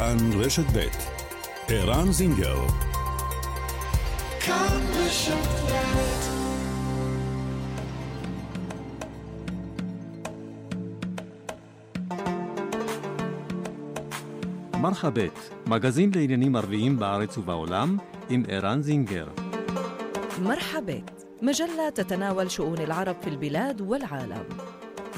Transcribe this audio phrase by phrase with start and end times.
[0.00, 0.86] כאן רשת ב'
[1.68, 2.66] ערן זינגר
[4.40, 5.56] כאן רשת
[14.80, 17.96] מרחבת, מגזין לעניינים ערביים בארץ ובעולם,
[18.28, 19.26] עם ערן זינגר.
[20.42, 24.44] مرحبت مجلة تتناول شؤون العرب في البلاد والعالم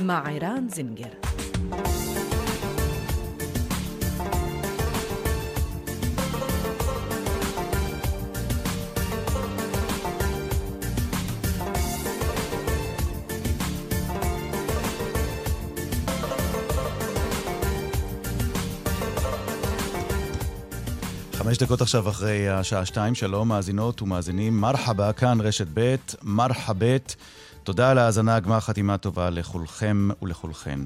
[0.02, 1.14] مع عيران زنجر
[21.63, 27.15] דקות עכשיו אחרי השעה שתיים, שלום מאזינות ומאזינים, מרחבה, כאן רשת ב', מרחבת.
[27.63, 30.79] תודה על ההאזנה, גמר חתימה טובה לכולכם ולכולכן.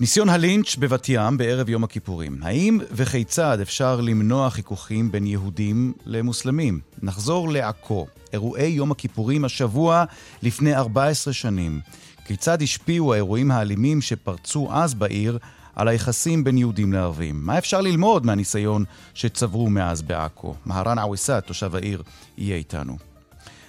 [0.00, 2.38] ניסיון הלינץ' בבת ים בערב יום הכיפורים.
[2.42, 6.80] האם וכיצד אפשר למנוע חיכוכים בין יהודים למוסלמים?
[7.02, 8.06] נחזור לעכו.
[8.32, 10.04] אירועי יום הכיפורים השבוע
[10.42, 11.80] לפני 14 שנים.
[12.24, 15.38] כיצד השפיעו האירועים האלימים שפרצו אז בעיר
[15.76, 17.46] על היחסים בין יהודים לערבים.
[17.46, 20.54] מה אפשר ללמוד מהניסיון שצברו מאז בעכו?
[20.66, 22.02] מהרן עוויסאת, תושב העיר,
[22.38, 22.96] יהיה איתנו.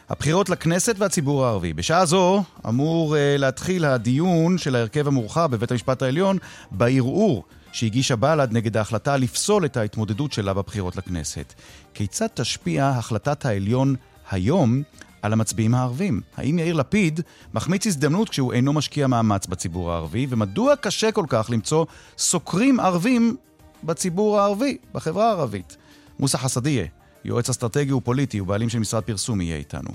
[0.10, 1.74] הבחירות לכנסת והציבור הערבי.
[1.74, 6.38] בשעה זו אמור uh, להתחיל הדיון של ההרכב המורחב בבית המשפט העליון
[6.72, 11.54] בערעור שהגישה בל"ד נגד ההחלטה לפסול את ההתמודדות שלה בבחירות לכנסת.
[11.94, 13.96] כיצד תשפיע החלטת העליון
[14.32, 14.82] היום
[15.22, 16.22] על המצביעים הערבים.
[16.38, 17.20] האם יאיר לפיד
[17.54, 21.86] מחמיץ הזדמנות כשהוא אינו משקיע מאמץ בציבור הערבי, ומדוע קשה כל כך למצוא
[22.18, 23.36] סוקרים ערבים
[23.84, 25.78] בציבור הערבי, בחברה הערבית?
[26.20, 26.86] מוסא חסדיה,
[27.26, 29.90] יועץ אסטרטגי ופוליטי ובעלים של משרד פרסום, יהיה איתנו.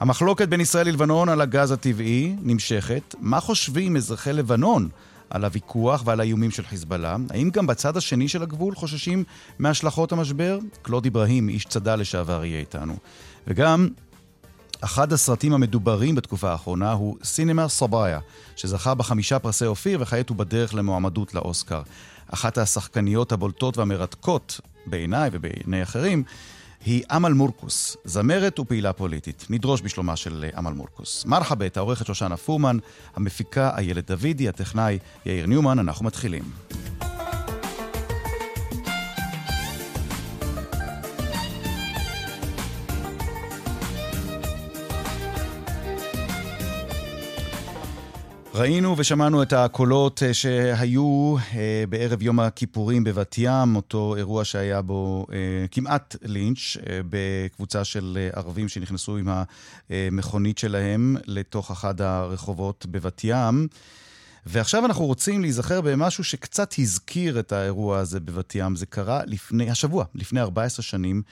[0.00, 3.14] המחלוקת בין ישראל ללבנון על הגז הטבעי נמשכת.
[3.20, 4.88] מה חושבים אזרחי לבנון
[5.30, 7.16] על הוויכוח ועל האיומים של חיזבאללה?
[7.30, 9.24] האם גם בצד השני של הגבול חוששים
[9.58, 10.58] מהשלכות המשבר?
[10.82, 12.96] קלוד אברהים, איש צד"ל לשעבר, יהיה איתנו.
[13.46, 13.88] וגם
[14.80, 18.20] אחד הסרטים המדוברים בתקופה האחרונה הוא סינמה סבאיה,
[18.56, 21.82] שזכה בחמישה פרסי אופיר וכעת הוא בדרך למועמדות לאוסקר.
[22.28, 26.22] אחת השחקניות הבולטות והמרתקות, בעיניי ובעיני אחרים,
[26.84, 29.46] היא אמל מורקוס, זמרת ופעילה פוליטית.
[29.50, 31.24] נדרוש בשלומה של אמל מורקוס.
[31.24, 32.78] מרחבת, העורכת שושנה פורמן,
[33.16, 36.44] המפיקה איילת דוידי, הטכנאי יאיר ניומן, אנחנו מתחילים.
[48.58, 54.82] ראינו ושמענו את הקולות אה, שהיו אה, בערב יום הכיפורים בבת ים, אותו אירוע שהיה
[54.82, 56.76] בו אה, כמעט לינץ'
[57.10, 59.28] בקבוצה של ערבים שנכנסו עם
[59.90, 63.68] המכונית שלהם לתוך אחד הרחובות בבת ים.
[64.46, 68.76] ועכשיו אנחנו רוצים להיזכר במשהו שקצת הזכיר את האירוע הזה בבת ים.
[68.76, 71.22] זה קרה לפני, השבוע, לפני 14 שנים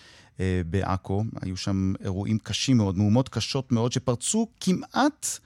[0.66, 1.24] בעכו.
[1.42, 5.38] היו שם אירועים קשים מאוד, מהומות קשות מאוד, שפרצו כמעט...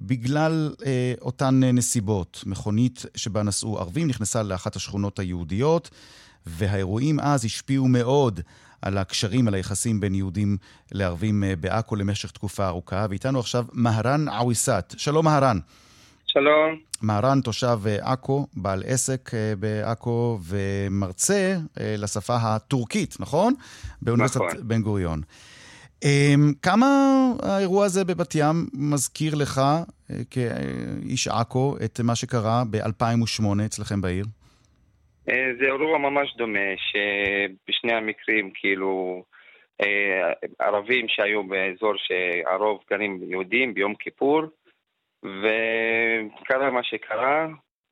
[0.00, 2.42] בגלל אה, אותן אה, נסיבות.
[2.46, 5.90] מכונית שבה נסעו ערבים נכנסה לאחת השכונות היהודיות,
[6.46, 8.40] והאירועים אז השפיעו מאוד
[8.82, 10.56] על הקשרים, על היחסים בין יהודים
[10.92, 13.06] לערבים אה, בעכו למשך תקופה ארוכה.
[13.10, 14.94] ואיתנו עכשיו מהרן עוויסאת.
[14.98, 15.58] שלום מהרן.
[16.26, 16.78] שלום.
[17.02, 23.54] מהרן, תושב אה, עכו, בעל עסק בעכו ומרצה לשפה הטורקית, נכון?
[24.02, 24.68] באוניברסיטת נכון.
[24.68, 25.22] בן גוריון.
[26.04, 26.86] אמ, כמה
[27.42, 28.56] האירוע הזה בבת ים
[28.92, 34.24] מזכיר לך, אה, כאיש עכו, את מה שקרה ב-2008 אצלכם בעיר?
[35.28, 39.22] אה, זה אירוע ממש דומה, שבשני המקרים, כאילו,
[39.82, 44.42] אה, ערבים שהיו באזור שהרוב גרים יהודים ביום כיפור,
[45.22, 47.46] וקרה מה שקרה,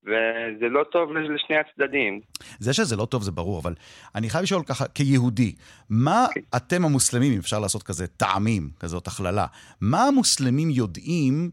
[0.05, 2.21] וזה לא טוב לשני הצדדים.
[2.59, 3.75] זה שזה לא טוב זה ברור, אבל
[4.15, 5.55] אני חייב לשאול ככה, כיהודי,
[5.91, 6.35] מה okay.
[6.35, 6.41] כן.
[6.57, 9.47] אתם המוסלמים, אם אפשר לעשות כזה טעמים, כזאת הכללה,
[9.81, 11.51] מה המוסלמים יודעים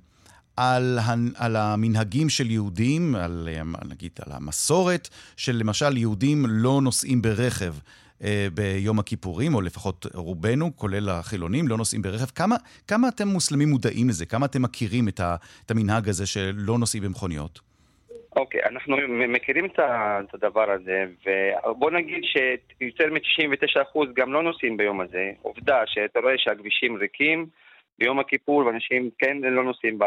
[0.57, 1.00] על,
[1.35, 3.47] על המנהגים של יהודים, על,
[3.85, 7.73] נגיד על המסורת של למשל יהודים לא נוסעים ברכב
[8.23, 12.25] אה, ביום הכיפורים, או לפחות רובנו, כולל החילונים, לא נוסעים ברכב.
[12.25, 12.55] כמה,
[12.87, 14.25] כמה אתם מוסלמים מודעים לזה?
[14.25, 15.35] כמה אתם מכירים את, ה,
[15.66, 17.74] את המנהג הזה שלא נוסעים במכוניות?
[18.35, 21.05] אוקיי, okay, אנחנו מכירים את הדבר הזה,
[21.66, 25.32] ובוא נגיד שיותר מ-99% גם לא נוסעים ביום הזה.
[25.41, 27.46] עובדה שאתה רואה שהכבישים ריקים
[27.99, 30.05] ביום הכיפור, ואנשים כן לא נוסעים ב,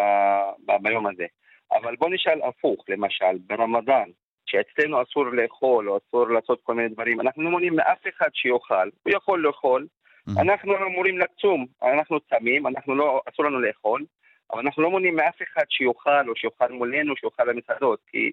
[0.67, 1.27] ב, ביום הזה.
[1.73, 4.09] אבל בוא נשאל הפוך, למשל, ברמדאן,
[4.47, 8.89] שאצלנו אסור לאכול או אסור לעשות כל מיני דברים, אנחנו לא מונעים מאף אחד שיאכל,
[9.03, 10.41] הוא יכול לאכול, mm-hmm.
[10.41, 14.05] אנחנו אמורים לצום, אנחנו צמים, אנחנו לא, אסור לנו לאכול,
[14.53, 18.31] אבל אנחנו לא מונעים מאף אחד שיאכל או שיאכל מולנו, שיאכל במסעדות, כי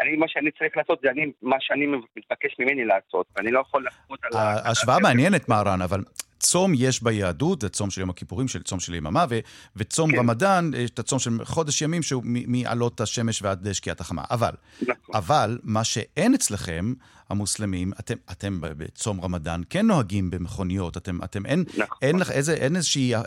[0.00, 1.86] אני, מה שאני צריך לעשות זה אני, מה שאני
[2.16, 4.30] מתבקש ממני לעשות, ואני לא יכול לחפות על...
[4.34, 6.00] ההשוואה מעניינת, מהרן, אבל
[6.38, 9.38] צום יש ביהדות, זה צום של יום הכיפורים, של צום של יממה, ו,
[9.76, 10.18] וצום כן.
[10.18, 14.22] רמדאן, יש את הצום של חודש ימים, שהוא מעלות השמש ועד שקיעת החמה.
[14.30, 15.14] אבל, נכון.
[15.14, 16.92] אבל, מה שאין אצלכם,
[17.30, 21.98] המוסלמים, אתם, אתם בצום רמדאן כן נוהגים במכוניות, אתם, אתם אין, נכון.
[22.02, 23.20] אין, לך, איזה, אין איזשהי אה,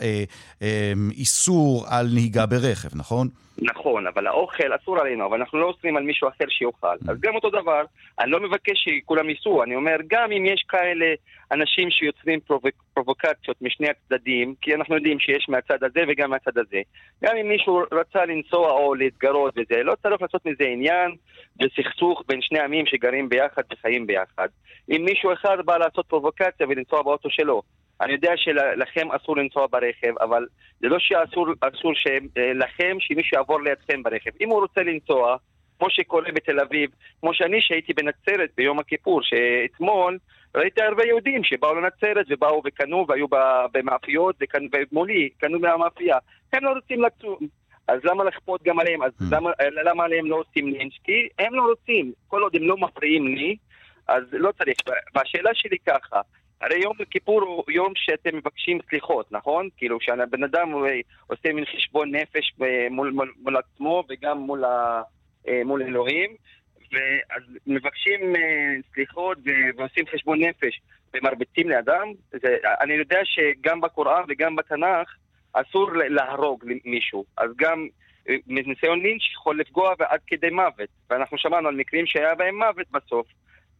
[0.62, 3.28] אה, איסור על נהיגה ברכב, נכון?
[3.58, 6.88] נכון, אבל האוכל אסור עלינו, אבל אנחנו לא אוסרים על מישהו אחר שיאכל.
[6.88, 7.12] Mm.
[7.12, 7.84] אז גם אותו דבר,
[8.20, 11.06] אני לא מבקש שכולם ייסעו, אני אומר, גם אם יש כאלה
[11.52, 16.82] אנשים שיוצרים פרובוק, פרובוקציות משני הצדדים, כי אנחנו יודעים שיש מהצד הזה וגם מהצד הזה,
[17.24, 21.12] גם אם מישהו רצה לנסוע או להתגרות וזה, לא צריך לעשות מזה עניין
[21.62, 24.48] וסכסוך בין שני עמים שגרים ביחד וחיים ביחד.
[24.90, 27.62] אם מישהו אחד בא לעשות פרובוקציה ולנסוע באוטו שלו,
[28.02, 30.46] אני יודע שלכם אסור לנסוע ברכב, אבל
[30.80, 31.94] זה לא שאסור אסור
[32.38, 34.32] אה, לכם שמישהו יעבור לידכם ברכב.
[34.42, 35.38] אם הוא רוצה לנסוע,
[35.80, 36.90] כמו שקורה בתל אביב,
[37.22, 40.18] כמו שאני שהייתי בנצרת ביום הכיפור, שאתמול
[40.56, 43.26] ראיתי הרבה יהודים שבאו לנצרת ובאו וקנו והיו
[43.74, 44.36] במאפיות
[44.92, 46.18] ומולי, קנו מהמאפייה.
[46.54, 47.38] הם לא רוצים לצום.
[47.88, 49.04] אז למה לכפות גם עליהם?
[49.04, 49.36] אז mm.
[49.36, 49.52] למה,
[49.84, 50.94] למה עליהם לא עושים לינץ'?
[51.04, 52.12] כי הם לא רוצים.
[52.28, 53.56] כל עוד הם לא מפריעים לי,
[54.08, 54.78] אז לא צריך.
[55.16, 56.22] והשאלה שלי ככה,
[56.62, 59.70] הרי יום כיפור הוא יום שאתם מבקשים סליחות, נכון?
[59.78, 60.72] כאילו שהבן אדם
[61.28, 62.54] עושה מין חשבון נפש
[62.92, 65.02] מול, מול, מול עצמו וגם מול, ה,
[65.48, 66.36] אה, מול אלוהים,
[66.92, 69.38] ואז מבקשים אה, סליחות
[69.78, 70.82] ועושים חשבון נפש
[71.14, 72.12] ומרביצים לאדם.
[72.32, 75.10] זה, אני יודע שגם בקוראן וגם בתנ"ך
[75.54, 77.88] אסור להרוג מישהו, אז גם
[78.30, 82.88] אה, ניסיון לינץ' יכול לפגוע עד כדי מוות, ואנחנו שמענו על מקרים שהיה בהם מוות
[82.92, 83.28] בסוף.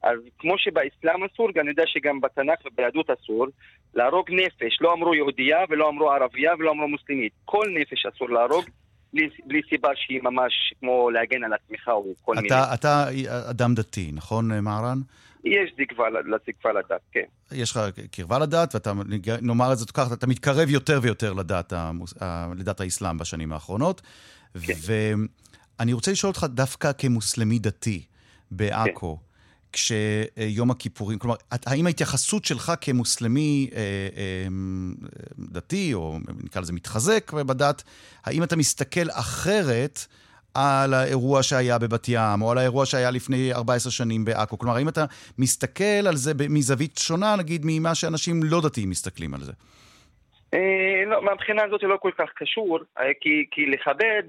[0.04, 3.48] אז כמו שבאסלאם אסור, אני יודע שגם בתנ"ך וביהדות אסור,
[3.94, 4.82] להרוג נפש.
[4.82, 7.34] לא אמרו יהודייה ולא אמרו ערבייה ולא אמרו מוסלמית.
[7.46, 8.66] כל נפש אסור להרוג.
[9.14, 12.56] בלי, בלי סיבה שהיא ממש כמו להגן על עצמך או כל אתה, מיני.
[12.74, 13.06] אתה
[13.50, 15.02] אדם דתי, נכון, מהרן?
[15.44, 15.72] יש
[16.28, 17.24] לזקפה לדת, כן.
[17.52, 17.80] יש לך
[18.12, 18.92] קרבה לדת, ואתה,
[19.42, 21.74] נאמר את זה ככה, אתה מתקרב יותר ויותר לדת,
[22.58, 24.02] לדת האסלאם בשנים האחרונות.
[24.66, 24.74] כן.
[25.80, 28.06] ואני רוצה לשאול אותך דווקא כמוסלמי דתי
[28.52, 29.31] בעכו, כן.
[29.74, 31.36] כשיום הכיפורים, כלומר,
[31.66, 33.80] האם ההתייחסות שלך כמוסלמי אה,
[34.18, 34.48] אה,
[35.40, 37.84] דתי, או נקרא לזה מתחזק בדת,
[38.26, 40.00] האם אתה מסתכל אחרת
[40.54, 44.58] על האירוע שהיה בבת ים, או על האירוע שהיה לפני 14 שנים בעכו?
[44.58, 45.06] כלומר, האם אתה
[45.38, 49.52] מסתכל על זה מזווית שונה, נגיד, ממה שאנשים לא דתיים מסתכלים על זה?
[50.54, 54.24] אה, לא, מהבחינה הזאת זה לא כל כך קשור, אה, כי, כי לכבד.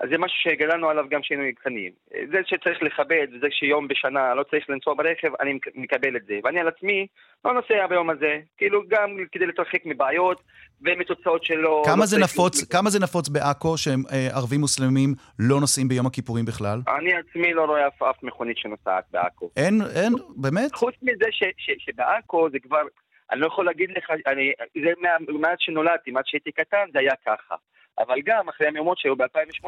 [0.00, 1.92] אז זה משהו שגדלנו עליו גם כשהיינו קטנים.
[2.32, 6.34] זה שצריך לכבד, וזה שיום בשנה לא צריך לנסוע ברכב, אני מקבל את זה.
[6.44, 7.06] ואני על עצמי
[7.44, 10.42] לא נוסע ביום הזה, כאילו גם כדי להתרחק מבעיות
[10.82, 11.82] ומתוצאות שלו.
[11.84, 16.80] כמה, לא זה, נפוץ, כמה זה נפוץ בעכו שערבים מוסלמים לא נוסעים ביום הכיפורים בכלל?
[16.98, 19.50] אני עצמי לא רואה אף, אף מכונית שנוסעת בעכו.
[19.56, 20.74] אין, אין, באמת?
[20.74, 22.82] חוץ מזה ש, ש, שבעכו זה כבר,
[23.32, 24.52] אני לא יכול להגיד לך, אני,
[24.82, 24.90] זה
[25.28, 27.54] מאז שנולדתי, מאז שהייתי קטן זה היה ככה.
[27.98, 29.66] אבל גם אחרי המהומות שהיו ב-2008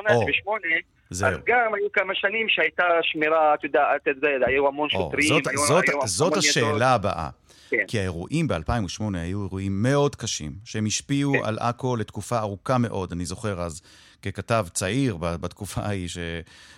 [1.10, 3.66] אז גם היו כמה שנים שהייתה שמירה, אתה
[4.10, 5.28] יודע, היו המון שוטרים.
[5.28, 7.28] זאת, היו, זאת, היו זאת השאלה הבאה.
[7.70, 7.84] כן.
[7.88, 11.44] כי האירועים ב-2008 היו אירועים מאוד קשים, שהם השפיעו כן.
[11.44, 13.12] על עכו לתקופה ארוכה מאוד.
[13.12, 13.82] אני זוכר אז,
[14.22, 16.18] ככתב צעיר בתקופה ההיא, ש,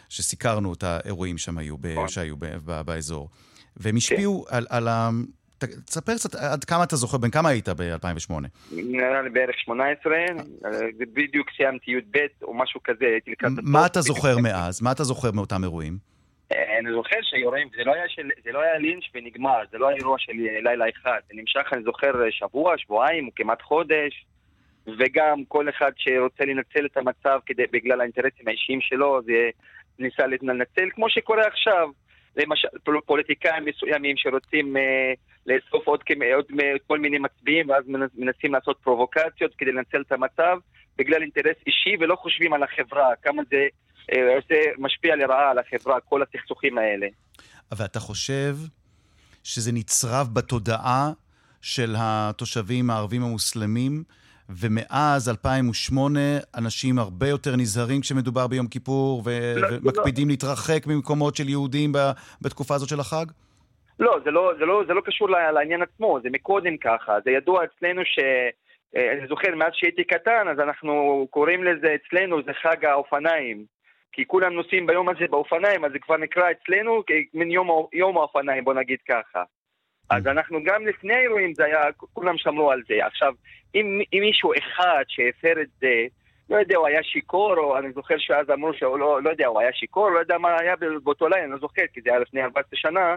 [0.08, 2.08] שסיקרנו את האירועים שם היו, ב, נכון.
[2.08, 3.29] שהיו ב, ב, באזור.
[3.76, 4.56] והם השפיעו כן.
[4.56, 4.89] על, על,
[5.58, 8.32] תספר קצת עד כמה אתה זוכר, בן כמה היית ב-2008?
[8.73, 10.13] נראה לי בערך 18,
[10.99, 13.53] בדיוק סיימתי י"ב או משהו כזה, הייתי לקראת...
[13.63, 14.82] מה אתה זוכר מאז?
[14.82, 15.99] מה אתה זוכר מאותם אירועים?
[16.53, 19.89] אה, אני זוכר שיורים, זה לא היה, של, זה לא היה לינץ' ונגמר, זה לא
[19.89, 20.32] היה אירוע של
[20.63, 24.27] לילה אחד, זה נמשך, אני זוכר, שבוע, שבועיים, כמעט חודש,
[24.99, 29.51] וגם כל אחד שרוצה לנצל את המצב כדי, בגלל האינטרסים האישיים שלו, זה
[29.99, 31.89] ניסה לנצל, כמו שקורה עכשיו.
[32.36, 32.69] למשל
[33.06, 35.12] פוליטיקאים מסוימים שרוצים אה,
[35.46, 36.00] לאסוף עוד,
[36.34, 36.44] עוד
[36.86, 40.58] כל מיני מצביעים ואז מנסים לעשות פרובוקציות כדי לנצל את המצב
[40.98, 43.67] בגלל אינטרס אישי ולא חושבים על החברה, כמה זה
[44.12, 47.06] אה, עושה, משפיע לרעה על החברה, כל הסכסוכים האלה.
[47.72, 48.56] אבל אתה חושב
[49.44, 51.10] שזה נצרב בתודעה
[51.62, 54.05] של התושבים הערבים המוסלמים?
[54.48, 56.20] ומאז 2008
[56.58, 60.32] אנשים הרבה יותר נזהרים כשמדובר ביום כיפור ו- לא, ומקפידים לא.
[60.32, 63.27] להתרחק ממקומות של יהודים ב- בתקופה הזאת של החג?
[63.98, 67.17] לא, זה לא, זה לא, זה לא קשור לעניין עצמו, זה מקודם ככה.
[67.24, 68.19] זה ידוע אצלנו ש...
[68.96, 73.65] אה, אני זוכר, מאז שהייתי קטן, אז אנחנו קוראים לזה אצלנו, זה חג האופניים.
[74.13, 78.65] כי כולם נוסעים ביום הזה באופניים, אז זה כבר נקרא אצלנו כמין יום, יום האופניים,
[78.65, 79.43] בוא נגיד ככה.
[80.10, 81.81] אז אנחנו גם לפני האירועים זה היה,
[82.13, 83.06] כולם שמרו על זה.
[83.06, 83.32] עכשיו,
[83.75, 86.07] אם, אם מישהו אחד שהפר את זה,
[86.51, 89.61] לא יודע, הוא היה שיכור, או אני זוכר שאז אמרו שהוא לא, לא יודע, הוא
[89.61, 92.43] היה שיכור, לא יודע מה היה באותו לילה, אני לא זוכר, כי זה היה לפני
[92.43, 93.15] 14 שנה,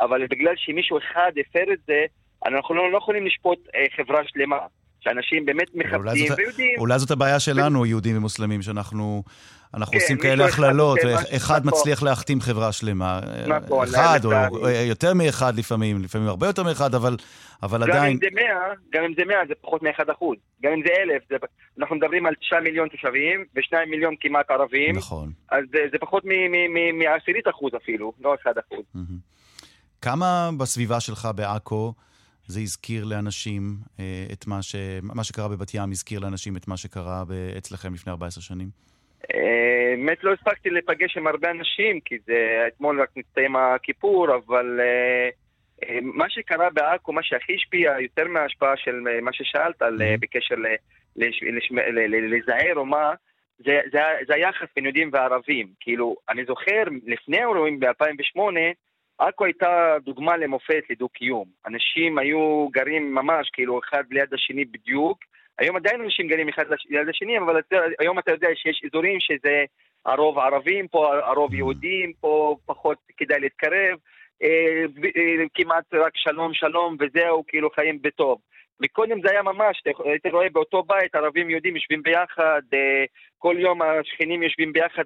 [0.00, 2.04] אבל בגלל שמישהו אחד הפר את זה,
[2.46, 4.58] אנחנו לא, לא יכולים לשפוט אה, חברה שלמה.
[5.00, 6.78] שאנשים באמת מכבדים ויודעים.
[6.78, 9.22] אולי זאת הבעיה שלנו, יהודים ומוסלמים, שאנחנו
[9.74, 10.98] אנחנו כן, עושים כאלה הכללות,
[11.36, 11.78] אחד נכון.
[11.78, 13.20] מצליח להחתים חברה שלמה.
[13.46, 13.88] נכון.
[13.88, 17.16] אחד, או יותר מאחד לפעמים, לפעמים הרבה יותר מאחד, אבל,
[17.62, 18.12] אבל גם עדיין...
[18.12, 20.36] אם זה מאה, גם אם זה מאה, זה פחות מאחד אחוז.
[20.62, 21.36] גם אם זה אלף, זה...
[21.78, 24.96] אנחנו מדברים על תשעה מיליון תושבים, ושניים מיליון כמעט ערבים.
[24.96, 25.32] נכון.
[25.50, 26.24] אז זה, זה פחות
[26.94, 29.04] מעשירית אחוז אפילו, לא אחד אחוז.
[30.00, 31.94] כמה בסביבה שלך בעכו...
[32.46, 34.74] זה הזכיר לאנשים אה, את מה, ש...
[35.02, 37.24] מה שקרה בבת ים, הזכיר לאנשים את מה שקרה
[37.58, 38.89] אצלכם לפני 14 שנים?
[39.28, 45.28] באמת לא הספקתי לפגש עם הרבה אנשים, כי זה אתמול רק נסתיים הכיפור, אבל אה,
[45.82, 50.20] אה, מה שקרה בעכו, מה שהכי השפיע יותר מההשפעה של מה ששאלת על, mm-hmm.
[50.20, 50.54] בקשר
[52.30, 53.14] לזהר או מה,
[53.58, 55.68] זה, זה, זה היחס בין יהודים וערבים.
[55.80, 58.40] כאילו, אני זוכר, לפני האירועים ב-2008,
[59.18, 61.48] עכו הייתה דוגמה למופת לדו-קיום.
[61.66, 65.18] אנשים היו גרים ממש, כאילו, אחד ליד השני בדיוק.
[65.60, 67.60] היום עדיין אנשים גרים אחד ליד השני, אבל
[67.98, 69.64] היום אתה יודע שיש אזורים שזה
[70.06, 73.98] הרוב ערבים, פה הרוב יהודים, פה פחות כדאי להתקרב.
[74.42, 74.84] אה,
[75.16, 78.38] אה, כמעט רק שלום שלום וזהו, כאילו חיים בטוב.
[78.80, 83.04] מקודם זה היה ממש, היית רואה באותו בית ערבים יהודים יושבים ביחד, אה,
[83.38, 85.04] כל יום השכנים יושבים ביחד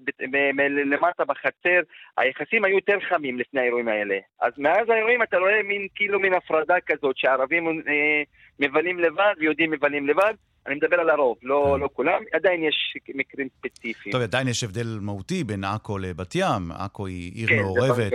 [0.86, 1.80] למטה בחצר,
[2.16, 4.18] היחסים היו יותר חמים לפני האירועים האלה.
[4.40, 8.22] אז מאז האירועים אתה רואה מין כאילו מין הפרדה כזאת, שהערבים אה,
[8.60, 10.34] מבלים לבד ויהודים מבלים לבד.
[10.66, 11.80] אני מדבר על הרוב, לא, כן.
[11.80, 14.12] לא כולם, עדיין יש מקרים ספציפיים.
[14.12, 16.72] טוב, עדיין יש הבדל מהותי בין עכו לבת ים.
[16.72, 18.12] עכו היא עיר כן, מעורבת,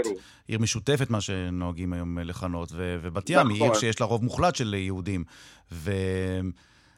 [0.47, 3.51] עיר משותפת, מה שנוהגים היום לכנות, ו- ובת ים נכון.
[3.51, 3.79] היא עיר נכון.
[3.79, 5.23] שיש לה רוב מוחלט של יהודים.
[5.71, 5.91] ו...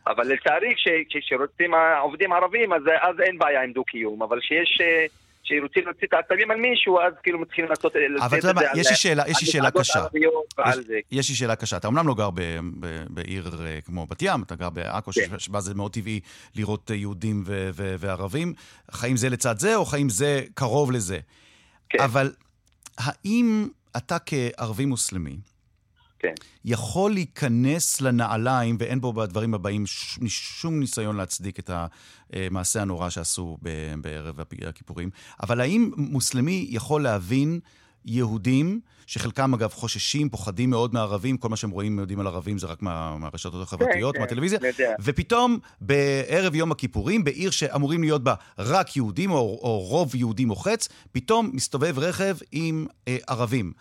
[0.08, 0.74] אבל לצערי,
[1.10, 4.81] כשרוצים עובדים ערבים, אז, אז אין בעיה עם דו-קיום, אבל כשיש...
[5.42, 7.94] אה, שרוצים להוציא את העצבים על מישהו, אז כאילו מתחילים לעשות...
[8.20, 10.06] אבל אתה יודע מה, יש לי שאלה, יש לי שאלה קשה.
[11.12, 11.78] יש לי שאלה קשה.
[11.78, 12.30] אתה אומנם לא גר
[13.10, 15.40] בעיר אה, כמו בת ים, אתה גר בעכו, כן.
[15.40, 16.20] שבה זה מאוד טבעי
[16.56, 17.44] לראות יהודים
[17.76, 18.54] וערבים.
[18.92, 21.20] חיים זה לצד זה, או חיים זה קרוב לזה?
[21.90, 22.00] כן.
[22.04, 22.32] אבל
[22.98, 23.68] האם
[23.98, 25.38] אתה כערבי מוסלמי,
[26.22, 26.34] כן.
[26.66, 29.84] יכול להיכנס לנעליים, ואין בו בדברים הבאים
[30.28, 31.70] שום ניסיון להצדיק את
[32.34, 33.58] המעשה הנורא שעשו
[34.01, 35.10] בערב הכיפורים,
[35.44, 37.60] אבל האם מוסלמי יכול להבין
[38.06, 42.68] יהודים, שחלקם אגב חוששים, פוחדים מאוד מערבים, כל מה שהם רואים יודעים על ערבים זה
[42.68, 48.34] רק מה, מהרשתות החברתיות, כן, מהטלוויזיה, כן, ופתאום בערב יום הכיפורים, בעיר שאמורים להיות בה
[48.58, 53.74] רק יהודים, או, או רוב יהודי מוחץ, פתאום מסתובב רכב עם אה, ערבים.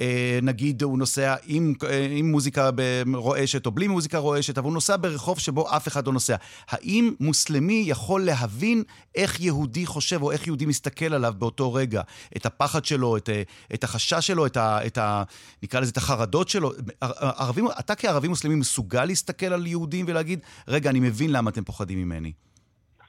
[0.00, 2.70] אה, נגיד הוא נוסע עם, אה, עם מוזיקה
[3.14, 6.36] רועשת או בלי מוזיקה רועשת, אבל הוא נוסע ברחוב שבו אף אחד לא נוסע.
[6.68, 8.82] האם מוסלמי יכול להבין
[9.14, 12.02] איך יהודי חושב או איך יהודי מסתכל עליו באותו רגע?
[12.36, 13.42] את הפחד שלו, את, אה,
[13.74, 15.22] את החשש שלו, את ה, את ה...
[15.62, 16.72] נקרא לזה את החרדות שלו.
[17.00, 21.98] ערבים, אתה כערבי מוסלמי מסוגל להסתכל על יהודים ולהגיד, רגע, אני מבין למה אתם פוחדים
[21.98, 22.32] ממני.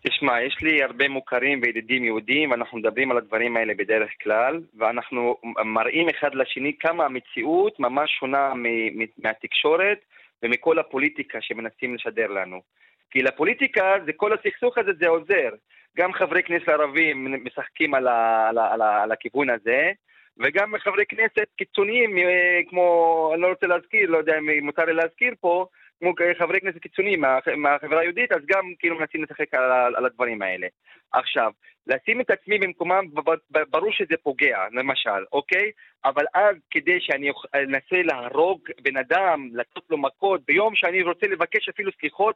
[0.08, 5.38] תשמע, יש לי הרבה מוכרים וידידים יהודים, ואנחנו מדברים על הדברים האלה בדרך כלל, ואנחנו
[5.66, 8.54] מראים אחד לשני כמה המציאות ממש שונה
[9.18, 10.00] מהתקשורת
[10.44, 12.62] ומכל הפוליטיקה שמנסים לשדר לנו.
[13.12, 15.50] כי לפוליטיקה, זה כל הסכסוך הזה זה עוזר.
[15.98, 19.92] גם חברי כנסת ערבים משחקים על, ה, על, ה, על, ה, על הכיוון הזה,
[20.38, 24.94] וגם חברי כנסת קיצוניים, אה, כמו, אני לא רוצה להזכיר, לא יודע אם מותר לי
[24.94, 25.66] להזכיר פה,
[26.04, 30.42] כמו חברי כנסת קיצוניים מה, מהחברה היהודית, אז גם כאילו מנסים לשחק על, על הדברים
[30.42, 30.68] האלה.
[31.12, 31.52] עכשיו,
[31.88, 33.06] לשים את עצמי במקומם,
[33.70, 35.72] ברור שזה פוגע, למשל, אוקיי?
[36.06, 41.70] אבל אז כדי שאני אנסה להרוג בן אדם, לתת לו מכות, ביום שאני רוצה לבקש
[41.70, 42.36] אפילו סליחות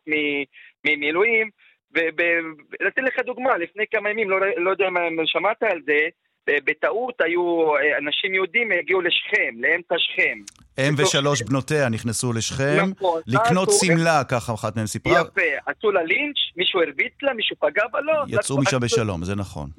[0.85, 1.49] מאלוהים,
[1.91, 5.99] ולתת לך דוגמה, לפני כמה ימים, לא, לא יודע אם שמעת על זה,
[6.47, 10.66] בטעות היו אנשים יהודים הגיעו לשכם, לאמצע שכם.
[10.79, 15.21] אם ושלוש בנותיה נכנסו לשכם, נכון, לקנות שמלה, ככה אחת מהן סיפרה.
[15.21, 18.13] יפה, עשו לה לינץ', מישהו הרביץ לה, מישהו פגע בה, לא.
[18.27, 19.69] יצאו משם בשלום, זה נכון.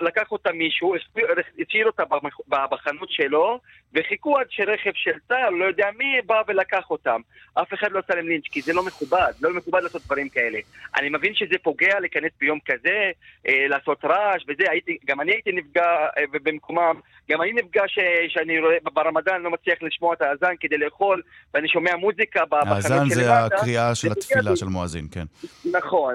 [0.00, 0.94] לקח אותה מישהו,
[1.58, 2.02] השאיר אותה
[2.70, 3.60] בחנות שלו,
[3.94, 7.20] וחיכו עד שרכב של צה"ל, לא יודע מי, בא ולקח אותם.
[7.54, 10.58] אף אחד לא עשה להם לינץ', כי זה לא מכובד, לא מכובד לעשות דברים כאלה.
[10.96, 13.10] אני מבין שזה פוגע להיכנס ביום כזה,
[13.48, 15.82] אה, לעשות רעש וזה, הייתי, גם אני הייתי נפגע
[16.18, 17.82] אה, במקומם, גם אני נפגע
[18.28, 21.22] שאני רואה ברמדאן, לא מצליח לשמוע את האזן כדי לאכול,
[21.54, 22.94] ואני שומע מוזיקה בחנות שלמטה.
[22.94, 25.24] האזן זה הקריאה של התפילה של מואזין, כן.
[25.72, 26.14] נכון,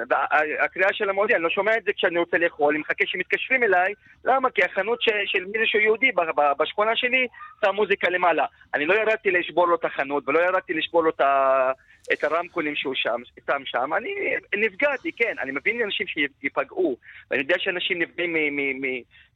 [0.59, 3.93] הקריאה של המואזין, אני לא שומע את זה כשאני רוצה לאכול, אני מחכה שמתקשרים אליי,
[4.25, 4.49] למה?
[4.49, 6.11] כי החנות ש, של מישהו יהודי
[6.59, 7.27] בשכונה שלי,
[7.65, 8.45] שם מוזיקה למעלה.
[8.73, 11.71] אני לא ירדתי לשבור לו את החנות, ולא ירדתי לשבור לו את ה...
[12.13, 14.09] את הרמקולים שהוא שם, שם שם, אני
[14.55, 16.97] נפגעתי, כן, אני מבין אנשים שיפגעו,
[17.31, 18.35] ואני יודע שאנשים נפגעים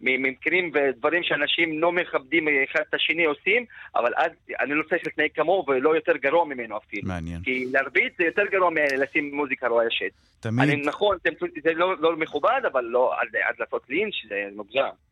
[0.02, 5.30] ממקרים ודברים שאנשים לא מכבדים אחד את השני עושים, אבל אז אני לא צריך להתנהג
[5.34, 7.08] כמוהו ולא יותר גרוע ממנו אפילו.
[7.08, 7.42] מעניין.
[7.44, 10.12] כי להרביץ זה יותר גרוע מלשים מוזיקה רועשת.
[10.40, 10.70] תמיד...
[10.70, 11.18] אני, נכון,
[11.64, 15.11] זה לא, לא מכובד, אבל לא עד, עד לעשות לינץ' זה מוגזם.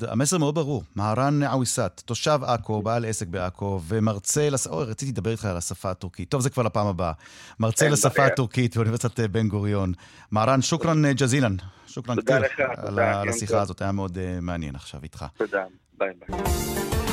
[0.00, 0.84] המסר מאוד ברור.
[0.94, 4.66] מהרן עוויסאת, תושב עכו, בעל עסק בעכו, ומרצה, לס...
[4.66, 6.28] אוי, רציתי לדבר איתך על השפה הטורקית.
[6.28, 7.12] טוב, זה כבר לפעם הבאה.
[7.60, 9.92] מרצה לשפה הטורקית באוניברסיטת בן גוריון.
[10.30, 11.56] מהרן, שוכרן ג'זילן.
[11.86, 12.36] שוכרן כתיר.
[12.76, 15.24] על השיחה הזאת, היה מאוד מעניין עכשיו איתך.
[15.36, 15.64] תודה,
[15.98, 17.05] ביי ביי.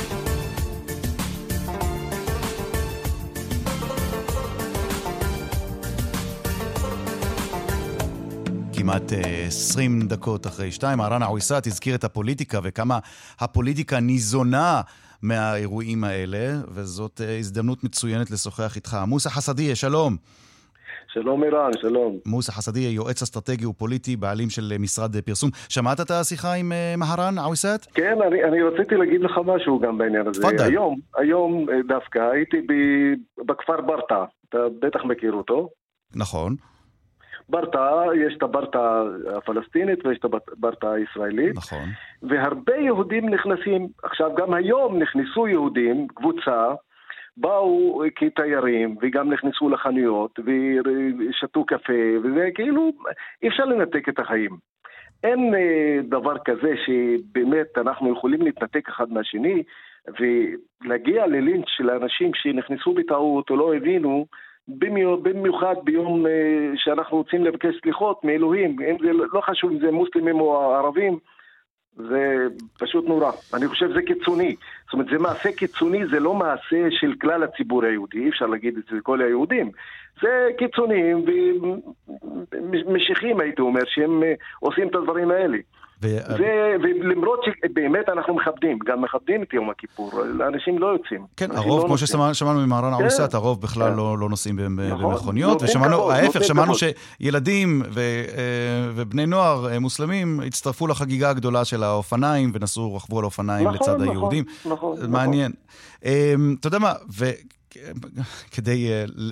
[8.84, 9.12] כמעט
[9.46, 11.00] 20 דקות אחרי שתיים.
[11.00, 12.98] אהרן עוויסאת הזכיר את הפוליטיקה וכמה
[13.40, 14.80] הפוליטיקה ניזונה
[15.22, 18.96] מהאירועים האלה, וזאת הזדמנות מצוינת לשוחח איתך.
[19.06, 20.16] מוסא חסדיה, שלום.
[21.08, 22.18] שלום ערן, שלום.
[22.26, 25.50] מוסא חסדיה, יועץ אסטרטגי ופוליטי, בעלים של משרד פרסום.
[25.68, 27.84] שמעת את השיחה עם מהרן עוויסאת?
[27.94, 30.40] כן, אני, אני רציתי להגיד לך משהו גם בעניין הזה.
[30.40, 30.64] תפאדל.
[30.64, 32.72] היום, היום דווקא הייתי ב,
[33.46, 35.68] בכפר ברטה, אתה בטח מכיר אותו.
[36.16, 36.56] נכון.
[37.48, 39.02] ברטה, יש את הברטה
[39.36, 41.56] הפלסטינית ויש את הברטה הישראלית.
[41.56, 41.88] נכון.
[42.22, 43.88] והרבה יהודים נכנסים.
[44.02, 46.74] עכשיו, גם היום נכנסו יהודים, קבוצה,
[47.36, 50.38] באו כתיירים, וגם נכנסו לחנויות,
[51.18, 52.92] ושתו קפה, וזה כאילו,
[53.42, 54.56] אי אפשר לנתק את החיים.
[55.24, 55.54] אין
[56.08, 59.62] דבר כזה שבאמת אנחנו יכולים להתנתק אחד מהשני,
[60.20, 64.26] ולהגיע ללינץ' של אנשים שנכנסו בטעות או לא הבינו,
[64.68, 66.26] במיוחד ביום
[66.76, 71.18] שאנחנו רוצים לבקש סליחות מאלוהים, אם זה לא חשוב אם זה מוסלמים או ערבים,
[71.96, 72.46] זה
[72.78, 73.30] פשוט נורא.
[73.54, 74.56] אני חושב שזה קיצוני.
[74.84, 78.76] זאת אומרת, זה מעשה קיצוני, זה לא מעשה של כלל הציבור היהודי, אי אפשר להגיד
[78.76, 79.70] את זה לכל היהודים.
[80.22, 81.24] זה קיצוניים
[82.52, 84.22] ומשיחים, הייתי אומר, שהם
[84.60, 85.58] עושים את הדברים האלה.
[86.04, 86.42] ו...
[86.82, 90.12] ולמרות שבאמת אנחנו מכבדים, גם מכבדים את יום הכיפור,
[90.48, 91.26] אנשים לא יוצאים.
[91.36, 93.24] כן, הרוב, לא כמו ששמענו ממהרן כן.
[93.32, 93.96] הרוב בכלל כן.
[93.96, 98.00] לא, לא נוסעים נכון, במכוניות, ושמענו, ההפך, שמענו שילדים ו,
[98.94, 104.08] ובני נוער מוסלמים הצטרפו לחגיגה הגדולה של האופניים, ונסעו, רכבו על אופניים נכון, לצד נכון,
[104.08, 104.44] היהודים.
[104.66, 105.52] נכון, מעניין.
[106.02, 106.54] נכון.
[106.60, 107.24] אתה יודע מה, ו...
[108.50, 108.88] כדי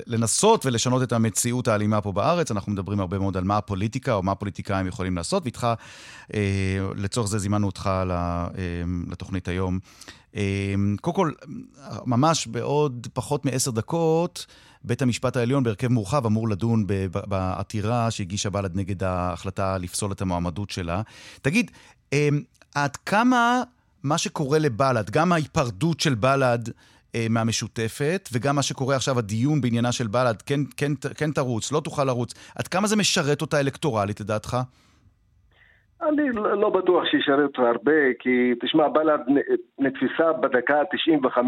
[0.07, 4.22] לנסות ולשנות את המציאות האלימה פה בארץ, אנחנו מדברים הרבה מאוד על מה הפוליטיקה או
[4.22, 5.66] מה הפוליטיקאים יכולים לעשות, ואיתך,
[6.96, 7.90] לצורך זה זימנו אותך
[9.11, 9.78] לתוכנית היום.
[11.00, 11.33] קודם כל,
[12.07, 14.46] ממש בעוד פחות מעשר דקות,
[14.85, 20.70] בית המשפט העליון בהרכב מורחב אמור לדון בעתירה שהגישה בל"ד נגד ההחלטה לפסול את המועמדות
[20.70, 21.02] שלה.
[21.42, 21.70] תגיד,
[22.74, 23.62] עד כמה
[24.02, 26.68] מה שקורה לבל"ד, גם ההיפרדות של בל"ד,
[27.31, 32.05] מהמשותפת, וגם מה שקורה עכשיו, הדיון בעניינה של בל"ד, כן, כן, כן תרוץ, לא תוכל
[32.05, 34.57] לרוץ, עד כמה זה משרת אותה אלקטורלית, לדעתך?
[36.03, 39.20] אני לא בטוח שישרת אותה הרבה, כי תשמע, בל"ד
[39.79, 41.38] נתפסה בדקה ה-95,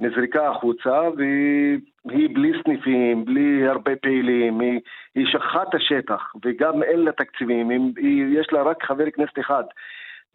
[0.00, 4.80] נזרקה החוצה, והיא בלי סניפים, בלי הרבה פעילים, היא,
[5.14, 9.64] היא שכחה את השטח, וגם אין לה תקציבים, היא, יש לה רק חבר כנסת אחד.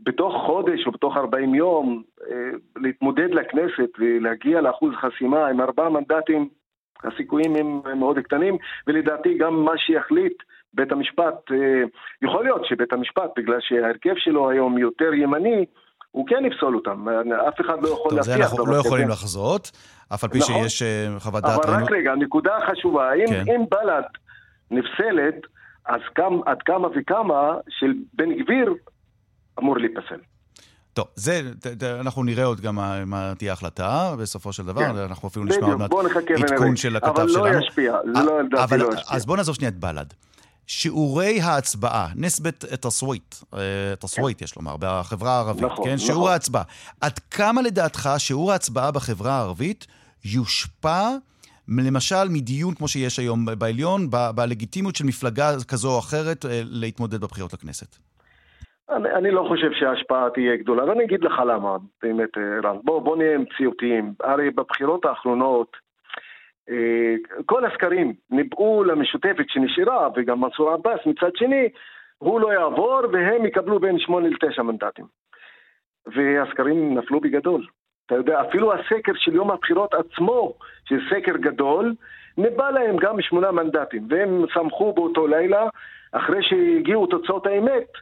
[0.04, 2.04] בתוך חודש או בתוך 40 יום
[2.76, 6.50] להתמודד לכנסת ולהגיע לאחוז חסימה עם ארבעה מנדטים,
[7.04, 10.34] הסיכויים הם מאוד קטנים, ולדעתי גם מה שיחליט
[10.74, 11.52] בית המשפט,
[12.22, 15.66] יכול להיות שבית המשפט, בגלל שההרכב שלו היום יותר ימני,
[16.12, 17.08] הוא כן יפסול אותם,
[17.48, 18.36] אף אחד לא יכול להבטיח.
[18.36, 19.12] טוב, זה אנחנו לא יכולים כן.
[19.12, 19.72] לחזות,
[20.14, 20.84] אף על פי נכון, שיש
[21.20, 21.66] חוות דעת...
[21.66, 23.44] אבל רק רגע, נקודה חשובה, אם, כן.
[23.52, 24.04] אם בל"ד
[24.72, 25.36] נפסלת,
[25.86, 28.74] אז כמה, עד כמה וכמה של בן גביר
[29.60, 30.20] אמור להיפסל.
[30.94, 31.42] טוב, זה,
[32.00, 34.96] אנחנו נראה עוד גם מה תהיה ההחלטה בסופו של דבר, כן.
[34.96, 35.92] אנחנו אפילו נשמע עוד מעט
[36.52, 37.48] עדכון של הכתב שלנו.
[37.48, 39.16] אבל לא ישפיע, זה לא, לדעתי לא ישפיע.
[39.16, 40.06] אז בואו נעזוב שנייה את בל"ד.
[40.68, 43.36] שיעורי ההצבעה, נסבט תסוויט,
[44.00, 45.94] תסוויט יש לומר, בחברה הערבית, נכון, כן?
[45.94, 46.08] נכון.
[46.08, 46.64] שיעור ההצבעה.
[47.02, 49.88] עד כמה לדעתך שיעור ההצבעה בחברה הערבית
[50.26, 51.10] יושפע
[51.68, 57.98] למשל מדיון כמו שיש היום בעליון, בלגיטימיות של מפלגה כזו או אחרת להתמודד בבחירות לכנסת?
[58.92, 62.78] אני, אני לא חושב שההשפעה תהיה גדולה, ואני אגיד לך למה, באמת, רן.
[62.84, 64.14] בוא, בוא נהיה מציאותיים.
[64.20, 65.78] הרי בבחירות האחרונות,
[66.70, 71.70] אה, כל הסקרים ניבאו למשותפת שנשארה, וגם מנסור עבאס מצד שני,
[72.18, 75.06] הוא לא יעבור והם יקבלו בין שמונה לתשע מנדטים.
[76.06, 77.66] והסקרים נפלו בגדול.
[78.06, 80.54] אתה יודע, אפילו הסקר של יום הבחירות עצמו,
[80.86, 81.94] שזה סקר גדול,
[82.38, 85.70] ניבא להם גם שמונה מנדטים, והם שמחו באותו לילה,
[86.12, 88.02] אחרי שהגיעו תוצאות האמת, אה,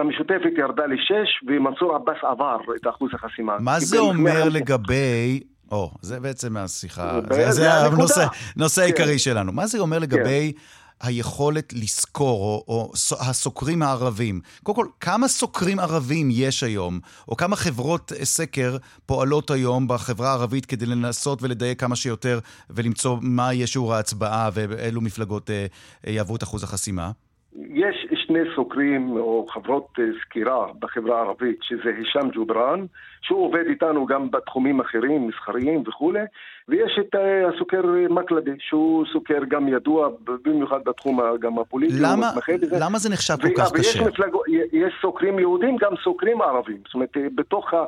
[0.00, 3.56] המשותפת ירדה לשש, ומנסור עבאס עבר את אחוז החסימה.
[3.60, 5.40] מה זה אומר לגבי
[5.72, 7.72] או, זה בעצם השיחה, זה-.
[7.72, 8.82] הנושא, כן.
[8.82, 9.52] העיקרי שלנו.
[9.52, 10.52] מה זה אומר לגבי
[11.00, 14.40] היכולת לסקור, או, הסוקרים הערבים?
[14.62, 20.28] קודם כל, כמה סוקרים ערבים יש היום, או כמה חברות אה, סקר פועלות היום בחברה
[20.30, 22.38] הערבית כדי לנסות ולדייק כמה שיותר
[22.70, 25.66] ולמצוא מה יהיה שיעור ההצבעה ואילו מפלגות אה,
[26.06, 27.10] אה, יעברו את אחוז החסימה?
[27.54, 28.05] יש
[28.44, 32.86] שני סוקרים או חברות אה, סקירה בחברה הערבית, שזה הישאם ג'ובראן,
[33.22, 36.20] שהוא עובד איתנו גם בתחומים אחרים, מסחריים וכולי,
[36.68, 40.08] ויש את אה, הסוקר אה, מקלדה, שהוא סוקר גם ידוע,
[40.44, 42.30] במיוחד בתחום גם הפוליטי, למה.
[42.80, 44.08] למה זה נחשב כל כך קשה?
[44.08, 46.78] מפלגות, יש סוקרים יהודים, גם סוקרים ערבים.
[46.86, 47.84] זאת אומרת, בתוך ה...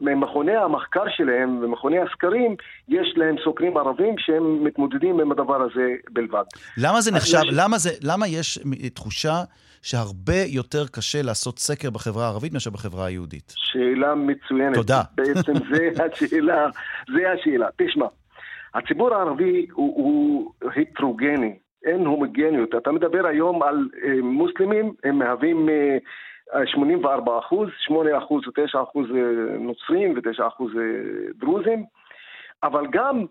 [0.00, 2.56] ממכוני המחקר שלהם ומכוני הסקרים,
[2.88, 6.44] יש להם סוקרים ערבים שהם מתמודדים עם הדבר הזה בלבד.
[6.76, 8.58] למה זה נחשב, יש- למה, זה, למה יש
[8.94, 9.42] תחושה
[9.82, 13.54] שהרבה יותר קשה לעשות סקר בחברה הערבית מאשר בחברה היהודית?
[13.56, 14.74] שאלה מצוינת.
[14.74, 15.02] תודה.
[15.16, 16.66] בעצם זה השאלה,
[17.14, 17.68] זה השאלה.
[17.76, 18.06] תשמע,
[18.74, 22.74] הציבור הערבי הוא, הוא הטרוגני, אין הומוגניות.
[22.74, 25.98] אתה מדבר היום על אה, מוסלמים, הם מהווים אה,
[26.66, 31.84] 84 אחוז, 8 אחוז או 9 אחוז אה, נוצרים ו-9 אחוז אה, דרוזים,
[32.62, 33.24] אבל גם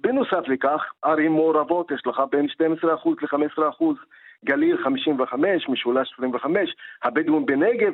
[0.00, 3.96] בנוסף לכך, ערים מעורבות, יש לך בין 12 אחוז ל-15 אחוז,
[4.44, 7.92] גליל 55, משולש 25, הבדואים בנגב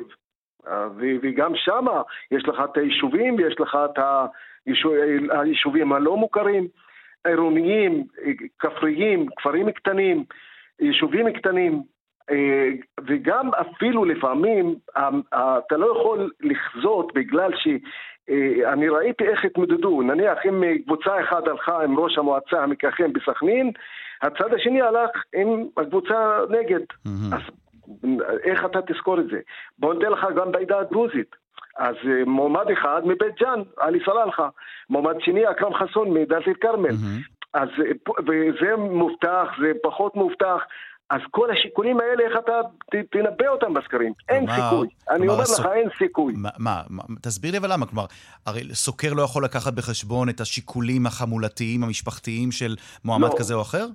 [0.67, 2.01] אה, וגם שמה
[2.31, 3.99] יש לך את היישובים ויש לך את
[4.65, 4.93] היישוב-
[5.31, 6.67] היישובים הלא מוכרים,
[7.27, 10.23] עירוניים, אה, כפריים, כפרים קטנים,
[10.79, 11.83] יישובים קטנים,
[12.31, 12.69] אה,
[13.07, 14.75] וגם אפילו לפעמים
[15.33, 17.51] אתה לא יכול לחזות בגלל
[18.73, 23.71] אני ראיתי איך התמודדו, נניח אם אה, קבוצה אחת הלכה עם ראש המועצה המכהן בסכנין,
[24.21, 26.79] הצד השני הלך עם הקבוצה נגד.
[27.33, 27.41] אז
[28.43, 29.39] איך אתה תזכור את זה?
[29.79, 31.35] בוא ניתן לך גם בעדה הדרוזית.
[31.77, 34.49] אז אה, מועמד אחד מבית ג'אן, עלי סלאלחה.
[34.89, 36.89] מועמד שני, אכרם חסון מדאלית אל-כרמל.
[37.53, 40.63] אז אה, פה- וזה מובטח, זה פחות מובטח.
[41.09, 42.51] אז כל השיקולים האלה, איך אתה
[42.91, 44.13] ת- תנבא אותם בסקרים?
[44.29, 44.87] אין כלומר- סיכוי.
[45.09, 46.33] אני כלומר, אומר הסוק- לך, אין סיכוי.
[46.37, 48.05] מה, מה, מה- תסביר לי אבל למה, כלומר,
[48.45, 53.35] הרי סוקר לא יכול לקחת בחשבון את השיקולים החמולתיים, המשפחתיים של מועמד לא.
[53.37, 53.85] כזה או אחר?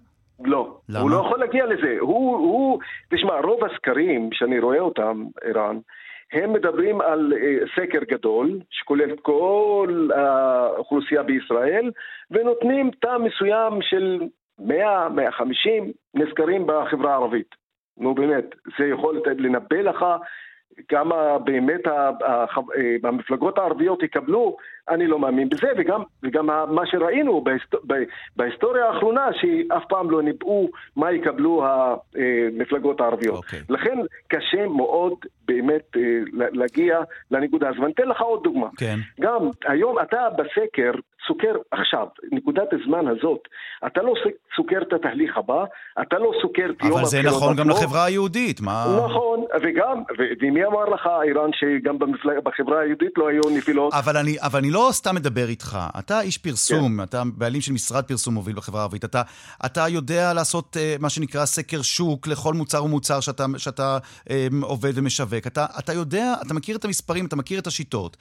[0.44, 1.00] לא, למה?
[1.00, 1.96] הוא לא יכול להגיע לזה.
[2.00, 2.78] הוא, הוא,
[3.14, 5.78] תשמע, רוב הסקרים שאני רואה אותם, ערן,
[6.32, 11.90] הם מדברים על אה, סקר גדול, שכולל את כל האוכלוסייה בישראל,
[12.30, 14.20] ונותנים תא מסוים של
[14.58, 17.54] 100, 150 נזכרים בחברה הערבית.
[17.98, 18.44] נו באמת,
[18.78, 20.04] זה יכול לנבא לך
[20.88, 21.80] כמה באמת
[23.04, 24.56] המפלגות הערביות יקבלו,
[24.90, 27.74] אני לא מאמין בזה, וגם, וגם מה שראינו בהיסט,
[28.36, 31.64] בהיסטוריה האחרונה, שאף פעם לא ניבאו מה יקבלו
[32.14, 33.36] המפלגות הערביות.
[33.36, 33.60] אוקיי.
[33.68, 33.98] לכן
[34.28, 35.12] קשה מאוד
[35.48, 36.98] באמת אה, לה- להגיע
[37.30, 37.80] לנקודה הזו.
[37.80, 38.66] ואני אתן לך עוד דוגמה.
[38.76, 38.96] כן.
[39.20, 40.90] גם היום אתה בסקר
[41.28, 43.38] סוקר עכשיו, נקודת הזמן הזאת,
[43.86, 44.12] אתה לא
[44.56, 45.64] סוקר את התהליך הבא,
[46.02, 47.70] אתה לא סוקר את יום אבל זה הבחירות נכון גם.
[47.70, 48.84] לחברה היהודית, מה...
[49.04, 50.02] נכון, וגם,
[50.40, 53.92] ומי אמר לך, איראן, שגם במפלג, בחברה היהודית לא היו נפילות?
[53.94, 55.78] אבל אני, אבל אני לא סתם מדבר איתך.
[55.98, 57.02] אתה איש פרסום, כן.
[57.02, 59.04] אתה בעלים של משרד פרסום מוביל בחברה הערבית.
[59.04, 59.22] אתה,
[59.66, 63.98] אתה יודע לעשות אה, מה שנקרא סקר שוק לכל מוצר ומוצר שאתה, שאתה
[64.30, 65.46] אה, עובד ומשווק.
[65.46, 68.16] אתה, אתה יודע, אתה מכיר את המספרים, אתה מכיר את השיטות.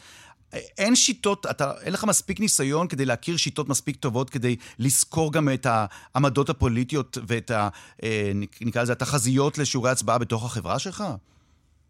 [0.54, 5.34] אה, אין שיטות, אתה, אין לך מספיק ניסיון כדי להכיר שיטות מספיק טובות כדי לזכור
[5.34, 7.70] גם את העמדות הפוליטיות ואת ה...
[8.04, 11.04] אה, נקרא לזה התחזיות לשיעורי הצבעה בתוך החברה שלך?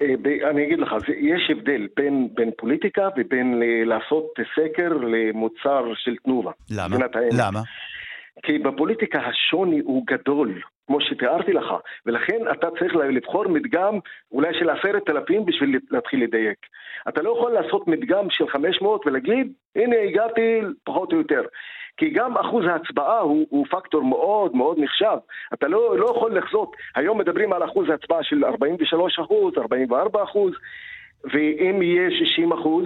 [0.02, 6.16] אה, אני אגיד לך, יש הבדל בין, בין פוליטיקה ובין ל- לעשות סקר למוצר של
[6.16, 6.52] תנובה.
[6.78, 6.98] למה?
[7.32, 7.60] למה?
[8.44, 11.66] כי בפוליטיקה השוני הוא גדול, כמו שתיארתי לך,
[12.06, 14.00] ולכן אתה צריך לבחור מדגם
[14.32, 16.58] אולי של עשרת אלפים בשביל להתחיל לדייק.
[17.10, 21.42] אתה לא יכול לעשות מדגם של 500 ולהגיד, הנה הגעתי פחות או יותר.
[21.98, 25.18] כי גם אחוז ההצבעה הוא, הוא פקטור מאוד מאוד נחשב.
[25.54, 30.54] אתה לא, לא יכול לחזות, היום מדברים על אחוז ההצבעה של 43 אחוז, 44 אחוז,
[31.24, 32.86] ואם יהיה 60 אחוז,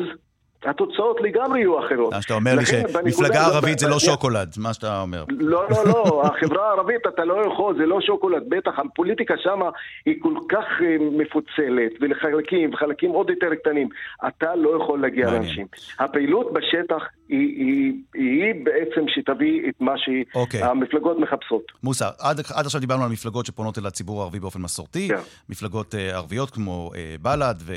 [0.66, 2.14] התוצאות לגמרי יהיו אחרות.
[2.14, 5.24] מה שאתה אומר לי שמפלגה ערבית זה לא שוקולד, מה שאתה אומר.
[5.30, 9.70] לא, לא, לא, החברה הערבית אתה לא יכול, זה לא שוקולד, בטח, הפוליטיקה שמה
[10.06, 13.90] היא כל כך אה, מפוצלת, ולחלקים, וחלקים עוד יותר קטנים,
[14.28, 15.32] אתה לא יכול להגיע.
[15.32, 15.68] לאנשים.
[16.00, 19.94] הפעילות בשטח היא, בעצם שתביא את מה
[20.36, 20.60] אוקיי.
[20.60, 21.72] שהמפלגות מחפשות.
[21.84, 25.16] מוסא, עד, עכשיו דיברנו על מפלגות שפונות אל הציבור הערבי באופן מסורתי, כן.
[25.50, 27.74] מפלגות אה, ערביות כמו אה, בל"ד ו,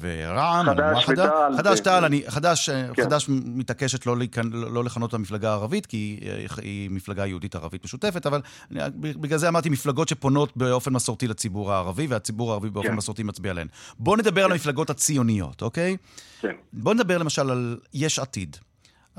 [0.00, 1.08] ורע"מ, חד"ש אני- מה חד"ש?
[1.08, 3.02] ותע"ל חד"ש תע"ל, אני- חד"ש אה, כן.
[3.04, 7.84] חד"ש מתעקשת לא, להיכנ- לא לכנות את המפלגה הערבית, כי היא, היא מפלגה יהודית ערבית
[7.84, 8.40] משותפת, אבל
[9.00, 12.94] בגלל זה אמרתי מפלגות שפונות באופן מסורתי לציבור הערבי, והציבור הערבי באופן כן.
[12.94, 13.66] מסורתי מצביע להן.
[13.98, 15.96] בואו נדבר על המפלגות הציוניות, אוקיי?
[16.40, 16.52] כן.
[16.72, 18.56] בואו נדבר למשל על יש עתיד.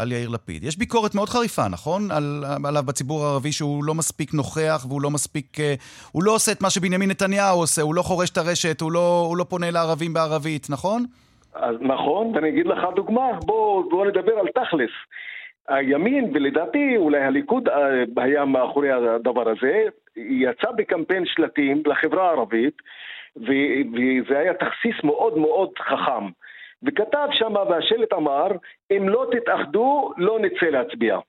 [0.01, 0.63] על יאיר לפיד.
[0.63, 2.01] יש ביקורת מאוד חריפה, נכון?
[2.11, 5.59] על, עליו בציבור הערבי שהוא לא מספיק נוכח והוא לא מספיק...
[5.59, 5.73] אה,
[6.11, 9.25] הוא לא עושה את מה שבנימין נתניהו עושה, הוא לא חורש את הרשת, הוא לא,
[9.27, 11.05] הוא לא פונה לערבים בערבית, נכון?
[11.55, 14.91] אז נכון, ואני אגיד לך דוגמה, בוא, בוא נדבר על תכלס.
[15.67, 19.83] הימין, ולדעתי אולי הליכוד אה, היה מאחורי הדבר הזה,
[20.15, 22.77] יצא בקמפיין שלטים לחברה הערבית,
[23.37, 26.25] וזה היה תכסיס מאוד מאוד חכם.
[26.83, 28.47] וכתב שם, והשלט אמר,
[28.91, 31.19] אם לא תתאחדו, לא נצא להצביע.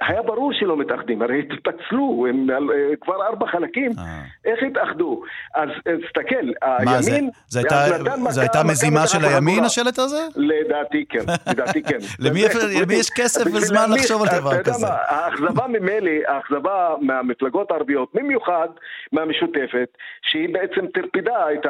[0.00, 4.22] היה ברור שלא מתאחדים, הרי התפצלו, הם אה, כבר ארבע חלקים, אה.
[4.44, 5.22] איך התאחדו?
[5.54, 5.68] אז
[6.06, 7.30] תסתכל, הימין...
[7.48, 10.26] זו הייתה מזימה של הימין, השלט הזה?
[10.36, 11.98] לדעתי כן, לדעתי כן.
[12.24, 14.86] למי יש כסף וזמן לחשוב על דבר כזה?
[14.88, 18.68] האכזבה ממילא, האכזבה מהמפלגות הערביות, במיוחד
[19.12, 19.88] מהמשותפת,
[20.22, 21.66] שהיא בעצם טרפדה את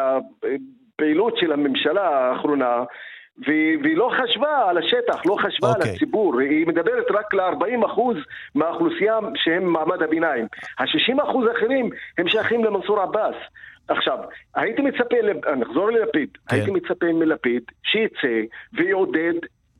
[0.97, 2.85] הפעילות של הממשלה האחרונה,
[3.47, 5.75] והיא לא חשבה על השטח, לא חשבה okay.
[5.75, 5.95] על אוקיי.
[5.95, 8.01] הציבור, היא מדברת רק ל-40%
[8.55, 10.47] מהאוכלוסייה שהם מעמד הביניים.
[10.79, 13.35] ה-60% האחרים הם שייכים למנסור עבאס.
[13.89, 14.19] עכשיו,
[14.55, 15.17] הייתי מצפה,
[15.57, 16.57] נחזור ללפיד, כן.
[16.57, 18.41] הייתי מצפה מלפיד שיצא
[18.73, 19.35] ויעודד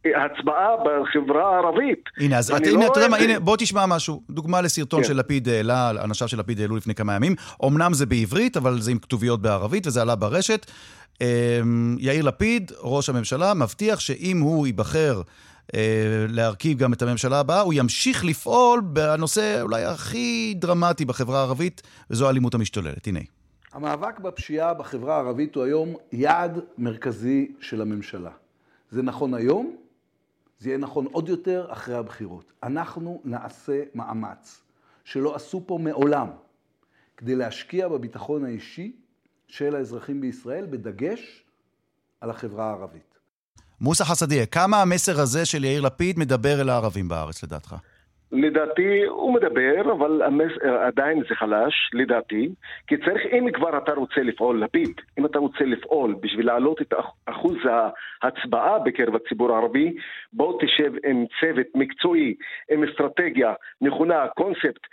[0.05, 2.05] הצבעה בחברה הערבית.
[2.21, 4.23] הנה, אז אתה, לא הנה, אתה יודע מה, הנה, בוא תשמע משהו.
[4.31, 5.09] דוגמה לסרטון כן.
[5.09, 7.35] של לפיד העלה, אנשיו של לפיד העלו לפני כמה ימים.
[7.65, 10.67] אמנם זה בעברית, אבל זה עם כתוביות בערבית, וזה עלה ברשת.
[11.21, 15.23] אמ, יאיר לפיד, ראש הממשלה, מבטיח שאם הוא ייבחר
[15.75, 21.83] אה, להרכיב גם את הממשלה הבאה, הוא ימשיך לפעול בנושא אולי הכי דרמטי בחברה הערבית,
[22.11, 23.07] וזו האלימות המשתוללת.
[23.07, 23.21] הנה.
[23.73, 28.31] המאבק בפשיעה בחברה הערבית הוא היום יעד מרכזי של הממשלה.
[28.91, 29.77] זה נכון היום,
[30.59, 32.53] זה יהיה נכון עוד יותר אחרי הבחירות.
[32.63, 34.63] אנחנו נעשה מאמץ
[35.05, 36.29] שלא עשו פה מעולם
[37.17, 38.93] כדי להשקיע בביטחון האישי
[39.49, 41.45] של האזרחים בישראל, בדגש
[42.21, 43.17] על החברה הערבית.
[43.81, 47.75] מוסא חסדיה, כמה המסר הזה של יאיר לפיד מדבר אל הערבים בארץ, לדעתך?
[48.33, 50.53] לדעתי הוא מדבר, אבל המס...
[50.87, 52.49] עדיין זה חלש, לדעתי,
[52.87, 56.95] כי צריך, אם כבר אתה רוצה לפעול, לפיד, אם אתה רוצה לפעול בשביל להעלות את
[57.27, 57.57] אחוז
[58.23, 59.95] ההצבעה בקרב הציבור הערבי,
[60.33, 62.35] בוא תשב עם צוות מקצועי,
[62.71, 64.87] עם אסטרטגיה נכונה, קונספט,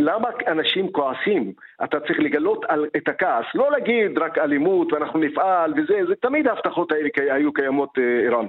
[0.00, 1.52] למה אנשים כועסים?
[1.84, 6.46] אתה צריך לגלות על, את הכעס, לא להגיד רק אלימות ואנחנו נפעל וזה, זה תמיד
[6.46, 8.46] ההבטחות האלה היו קיימות איראן.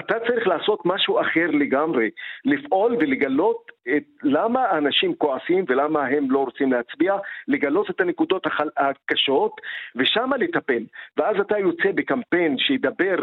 [0.00, 2.10] אתה צריך לעשות משהו אחר לגמרי,
[2.44, 7.14] לפעול ולגלות את למה אנשים כועסים ולמה הם לא רוצים להצביע,
[7.48, 9.60] לגלות את הנקודות הקשות
[9.96, 10.82] ושמה לטפל.
[11.16, 13.16] ואז אתה יוצא בקמפיין שידבר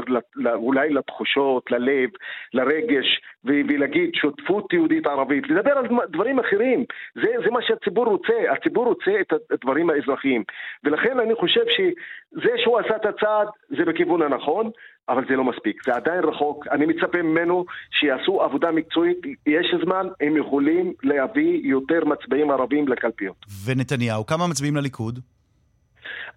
[0.54, 2.10] אולי לתחושות, ללב,
[2.54, 6.86] לרגש, ולהגיד שותפות יהודית ערבית, לדבר על דברים אחרים.
[7.16, 10.44] זה, זה מה שהציבור רוצה, הציבור רוצה את הדברים האזרחיים.
[10.84, 14.72] ולכן אני חושב שזה שהוא עשה את הצעד זה בכיוון הנכון.
[15.10, 20.08] אבל זה לא מספיק, זה עדיין רחוק, אני מצפה ממנו שיעשו עבודה מקצועית, יש זמן,
[20.22, 23.36] הם יכולים להביא יותר מצביעים ערבים לקלפיות.
[23.66, 25.20] ונתניהו, כמה מצביעים לליכוד?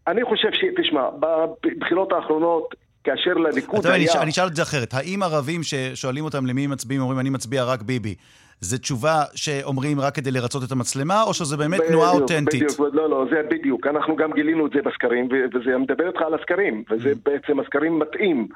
[0.06, 0.64] אני חושב ש...
[0.82, 3.96] תשמע, בבחירות האחרונות כאשר לליכוד היה...
[3.96, 4.94] אני, אני אשאל את זה אחרת.
[4.94, 8.14] האם ערבים ששואלים אותם למי הם מצביעים, אומרים אני מצביע רק ביבי,
[8.60, 12.62] זה תשובה שאומרים רק כדי לרצות את המצלמה, או שזה באמת בדיוק, תנועה אותנטית?
[12.62, 13.86] בדיוק, לא, לא, זה בדיוק.
[13.86, 17.14] אנחנו גם גילינו את זה בסקרים, וזה מדבר איתך על הסקרים, וזה mm.
[17.24, 18.48] בעצם הסקרים מתאים.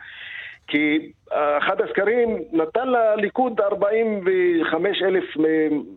[0.69, 1.13] כי
[1.59, 5.25] אחד הסקרים נתן לליכוד 45 אלף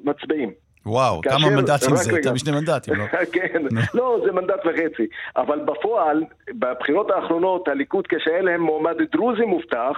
[0.03, 0.51] מצביעים.
[0.85, 2.17] וואו, כמה מנדטים זה?
[2.17, 3.05] יותר משני מנדטים, לא?
[3.33, 5.07] כן, לא, זה מנדט וחצי.
[5.37, 9.97] אבל בפועל, בבחירות האחרונות, הליכוד, כשהיה להם מועמד דרוזי מובטח,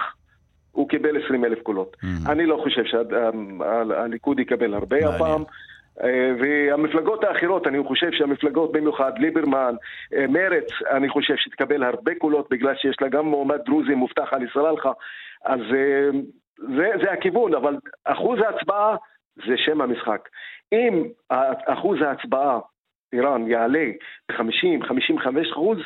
[0.72, 1.96] הוא קיבל 20 אלף קולות.
[1.96, 2.30] Mm-hmm.
[2.30, 5.44] אני לא חושב שהליכוד יקבל הרבה הפעם.
[6.02, 9.74] אה, והמפלגות האחרות, אני חושב שהמפלגות במיוחד, ליברמן,
[10.14, 14.46] אה, מרץ, אני חושב שתקבל הרבה קולות בגלל שיש לה גם מועמד דרוזי מובטח על
[14.52, 14.92] סלאלחה,
[15.44, 16.20] אז אה,
[16.56, 18.96] זה, זה הכיוון, אבל אחוז ההצבעה
[19.36, 20.28] זה שם המשחק.
[20.72, 21.04] אם
[21.66, 22.58] אחוז ההצבעה,
[23.12, 23.86] איראן, יעלה
[24.28, 25.78] ב-50-55 אחוז,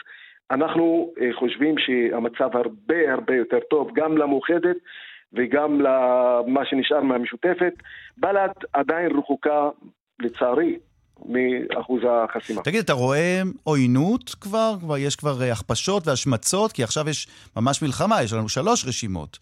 [0.50, 4.76] אנחנו אה, חושבים שהמצב הרבה הרבה יותר טוב, גם למאוחדת
[5.32, 7.72] וגם למה שנשאר מהמשותפת.
[8.16, 9.68] בל"ד עדיין רחוקה,
[10.20, 10.78] לצערי,
[11.26, 12.62] מאחוז החסימה.
[12.62, 14.74] תגיד, אתה רואה עוינות כבר?
[14.80, 16.72] כבר יש כבר אה, הכפשות והשמצות?
[16.72, 17.26] כי עכשיו יש
[17.56, 19.38] ממש מלחמה, יש לנו שלוש רשימות.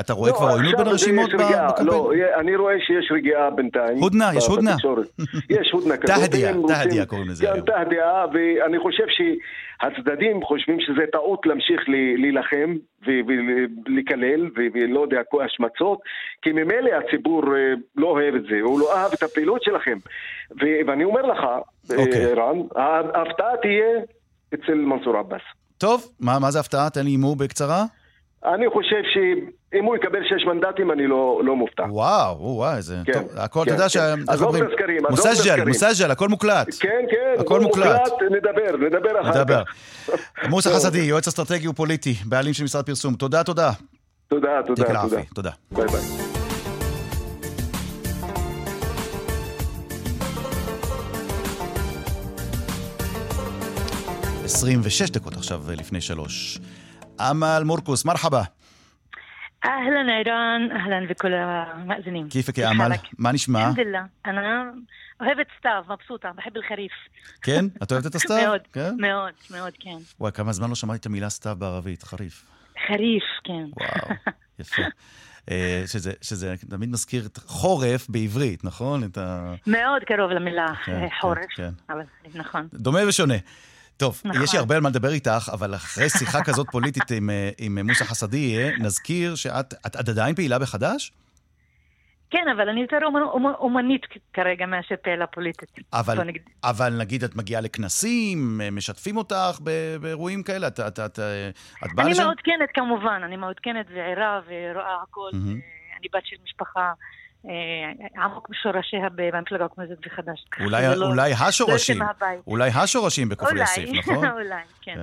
[0.00, 1.86] אתה רואה לא, כבר עוינות בין הרשימות בקמפיין?
[1.86, 3.98] לא, אני רואה שיש רגיעה בינתיים.
[3.98, 4.76] הודנה, יש הודנה.
[5.58, 6.16] יש הודנה כזאת.
[6.16, 11.80] תהדיה, תהדיה קוראים לזה כן, תהדיה, ואני חושב שהצדדים חושבים שזה טעות להמשיך
[12.16, 12.74] להילחם
[13.06, 15.98] ולקלל, ולא יודע, השמצות,
[16.42, 19.98] כי ממילא הציבור אה, לא אוהב את זה, הוא לא אהב את הפעילות שלכם.
[20.86, 21.38] ואני אומר לך,
[21.90, 22.34] אה, אוקיי.
[22.34, 22.58] רן,
[23.14, 24.00] ההפתעה תהיה
[24.54, 25.42] אצל מנסור עבאס.
[25.78, 26.90] טוב, מה זה הפתעה?
[26.90, 27.84] תן לי הימור בקצרה.
[28.44, 31.82] אני חושב שאם הוא יקבל שש מנדטים, אני לא, לא מופתע.
[31.82, 32.96] וואו, וואו, איזה...
[33.04, 33.88] כן, טוב, הכל, כן, אתה יודע כן.
[33.88, 34.14] שה...
[34.14, 34.66] איך עזוב אומרים?
[34.66, 35.64] הסקרים, מוסג'ל.
[35.64, 36.66] מוסג'ל, הכל מוקלט.
[36.80, 38.00] כן, כן, הכל הוא מוקלט.
[38.30, 39.62] נדבר, נדבר אחר נדבר.
[39.64, 40.48] כך.
[40.48, 40.70] מוסא.
[40.70, 43.14] חסדי, יועץ אסטרטגי ופוליטי, בעלים של משרד פרסום.
[43.14, 43.70] תודה, תודה.
[44.28, 45.22] תודה, תודה, תודה.
[45.34, 45.50] תודה.
[45.70, 46.00] ביי ביי.
[54.44, 56.58] 26 דקות עכשיו לפני שלוש.
[57.21, 58.43] אמל מורקוס, מרחבה.
[59.65, 62.81] اهلا عيران اهلا بكل المأذنين كيفك كيف يا אמל?
[62.81, 63.59] حالك؟ מה נשמע?
[63.59, 64.73] الحمد لله انا
[65.21, 66.91] אוהבת סתיו, מבסוטה, بحب الخريف
[67.41, 67.65] כן?
[67.83, 68.37] את אוהבת את הסתיו?
[68.47, 68.95] מאוד, כן?
[68.99, 69.97] מאוד, מאוד, כן.
[70.19, 72.45] וואי, כמה זמן לא שמעתי את המילה סתיו בערבית, חריף.
[72.87, 73.65] חריף, כן.
[73.79, 74.15] וואו,
[74.59, 74.81] יפה.
[75.51, 79.03] אה, שזה, שזה תמיד מזכיר את חורף בעברית, נכון?
[79.03, 79.53] את ה...
[79.67, 81.69] מאוד קרוב למילה כן, אה, כן, חורף, כן.
[81.89, 82.03] אבל
[82.35, 82.67] נכון.
[82.73, 83.35] דומה ושונה.
[84.02, 84.42] טוב, נכון.
[84.42, 87.78] יש לי הרבה על מה לדבר איתך, אבל אחרי שיחה כזאת פוליטית עם, אה, עם
[87.86, 91.12] מוסא חסדי, אה, נזכיר שאת את, את עדיין פעילה בחד"ש,
[92.30, 95.68] כן, אבל אני יותר אומנ- אומ- אומנית כרגע מאשר פעילה פוליטית.
[95.92, 96.42] אבל, נגיד.
[96.64, 99.58] אבל נגיד את מגיעה לכנסים, אה, משתפים אותך
[100.00, 101.48] באירועים כאלה, את, את, את, אה,
[101.84, 102.22] את באה אני לשם?
[102.22, 105.30] מעודכנת כמובן, אני מעודכנת וערה ורואה הכל.
[105.32, 105.48] מהמם.
[105.48, 106.92] אה, אני בת של משפחה אה,
[108.16, 110.44] עמוק בשורשיה במפלגה הקומוניסטית וחד"ש.
[110.64, 112.02] אולי, זה לא- אולי לא השורשים.
[112.46, 114.26] אולי השורשים בכפר יאסיף, נכון?
[114.38, 114.98] אולי, כן.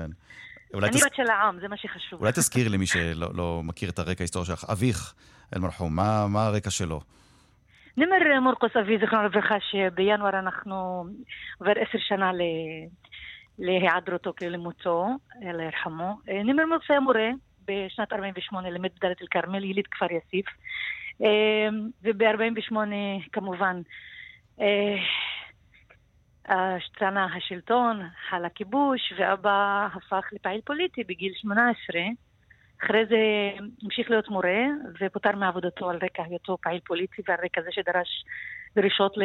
[0.73, 1.05] אולי, אני תס...
[1.05, 2.19] בת של העם, זה מה שחשוב.
[2.19, 5.13] אולי תזכיר למי שלא לא מכיר את הרקע ההיסטורי שלך, אביך
[5.55, 7.01] אל-מרחום, מה, מה הרקע שלו?
[7.97, 11.05] נמר מורקוס אבי, זיכרונו לברכה, שבינואר אנחנו
[11.59, 12.41] עובר עשר שנה ל...
[13.59, 15.07] להיעדרותו, כאילו למותו,
[15.43, 16.17] אללה ירחמו.
[16.29, 17.29] אה, נמר מורקוס היה מורה,
[17.67, 20.45] בשנת 48 לימד בדלית אל-כרמל, יליד כפר יאסיף.
[21.21, 21.69] אה,
[22.03, 22.75] וב-48
[23.31, 23.81] כמובן
[24.61, 24.95] אה,
[26.49, 32.01] השתנה השלטון, חל הכיבוש, ואבא הפך לפעיל פוליטי בגיל 18.
[32.83, 33.17] אחרי זה
[33.83, 34.65] המשיך להיות מורה,
[34.99, 38.25] ופוטר מעבודתו על רקע היותו פעיל פוליטי ועל רקע זה שדרש
[38.75, 39.23] דרישות ל...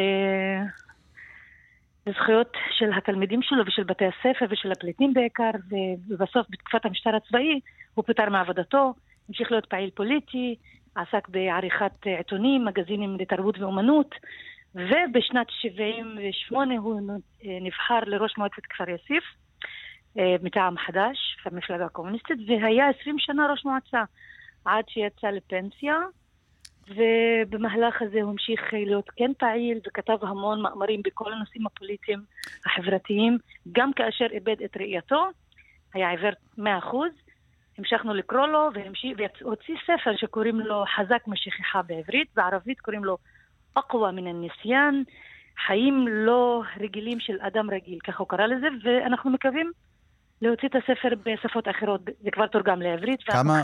[2.07, 5.51] לזכויות של התלמידים שלו ושל בתי הספר ושל הפליטים בעיקר,
[6.07, 7.59] ובסוף בתקופת המשטר הצבאי
[7.93, 8.93] הוא פוטר מעבודתו,
[9.29, 10.55] המשיך להיות פעיל פוליטי,
[10.95, 14.15] עסק בעריכת עיתונים, מגזינים לתרבות ואומנות,
[14.75, 17.01] ובשנת 78 הוא
[17.43, 19.23] נבחר לראש מועצת כפר יאסיף.
[20.19, 24.03] אה, מטעם חד"ש, המפלגה הקומוניסטית, והיה 20 שנה ראש מועצה,
[24.65, 25.95] עד שיצא לפנסיה,
[26.87, 32.19] ובמהלך הזה הוא המשיך להיות כן פעיל, וכתב המון מאמרים בכל הנושאים הפוליטיים
[32.65, 33.37] החברתיים,
[33.71, 35.25] גם כאשר איבד את ראייתו,
[35.93, 36.61] היה עיוור 100%,
[37.77, 38.69] המשכנו לקרוא לו,
[39.17, 43.17] והוציא ספר שקוראים לו חזק משכחה בעברית, בערבית קוראים לו
[43.73, 45.03] אקווה מן הניסיאן,
[45.67, 49.71] חיים לא רגילים של אדם רגיל, ככה הוא קרא לזה, ואנחנו מקווים
[50.41, 53.23] להוציא את הספר בשפות אחרות, זה כבר תורגם לעברית.
[53.23, 53.61] כמה.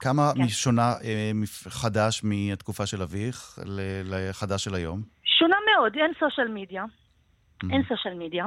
[0.00, 0.48] כמה כן.
[0.48, 1.30] שונה אה,
[1.68, 3.58] חד"ש מהתקופה של אביך
[4.04, 5.02] לחד"ש של היום?
[5.24, 6.84] שונה מאוד, אין סושיאל מדיה,
[7.64, 7.72] Mm.
[7.72, 8.46] אין סושיאל מדיה.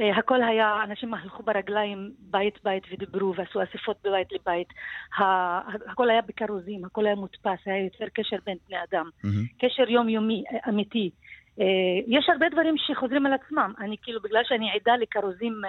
[0.00, 4.68] אה, הכל היה, אנשים הלכו ברגליים בית בית ודיברו ועשו אספות בבית לבית.
[5.88, 9.10] הכל היה בכרוזים, הכל היה מודפס, היה יוצר קשר בין בני אדם.
[9.24, 9.46] מהמם.
[9.58, 11.10] קשר יומיומי, אה, אמיתי.
[11.60, 11.64] אה,
[12.06, 13.72] יש הרבה דברים שחוזרים על עצמם.
[13.80, 15.60] אני כאילו, בגלל שאני עדה לכרוזים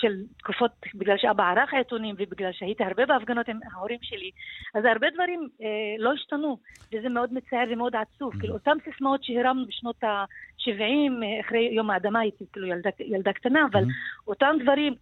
[0.00, 4.30] של תקופות, בגלל שאבא ערך העיתונים ובגלל שהייתי הרבה בהפגנות עם ההורים שלי,
[4.74, 5.66] אז הרבה דברים אה,
[5.98, 6.58] לא השתנו,
[6.92, 8.40] וזה מאוד מצער ומאוד עצוב.
[8.40, 13.60] כאילו, אותן סיסמאות שהרמנו בשנות ה-70, אה, אחרי יום האדמה הייתי כאילו ילדה, ילדה קטנה,
[13.72, 13.84] אבל
[14.26, 14.94] אותם דברים,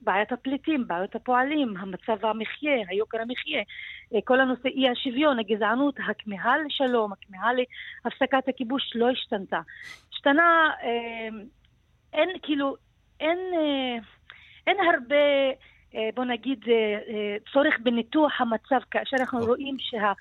[0.00, 3.62] בעיית הפליטים, בעיות הפועלים, המצב המחיה, היוקר המחיה,
[4.14, 7.50] אה, כל הנושא אי השוויון, הגזענות, הכמיהה לשלום, הכמיהה
[8.04, 9.60] להפסקת הכיבוש לא השתנתה.
[10.12, 11.28] השתנה, אה,
[12.12, 12.76] אין כאילו,
[13.20, 13.98] אין, אה,
[14.70, 15.24] אין הרבה,
[15.94, 20.12] אה, בוא נגיד, אה, אה, צורך בניתוח המצב כאשר אנחנו רואים שה...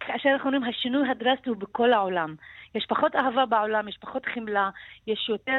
[0.00, 2.34] כאשר אנחנו רואים השינוי הדרסטי הוא בכל העולם.
[2.74, 4.70] יש פחות אהבה בעולם, יש פחות חמלה,
[5.06, 5.58] יש יותר,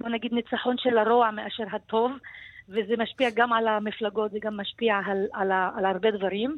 [0.00, 2.12] בוא נגיד, ניצחון של הרוע מאשר הטוב,
[2.68, 6.56] וזה משפיע גם על המפלגות, זה גם משפיע על, על, על הרבה דברים.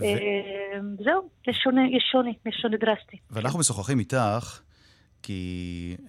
[0.00, 0.04] ו-
[1.04, 3.16] זהו, יש שוני, יש שוני, יש שוני דרסטי.
[3.30, 4.60] ואנחנו משוחחים איתך,
[5.22, 5.56] כי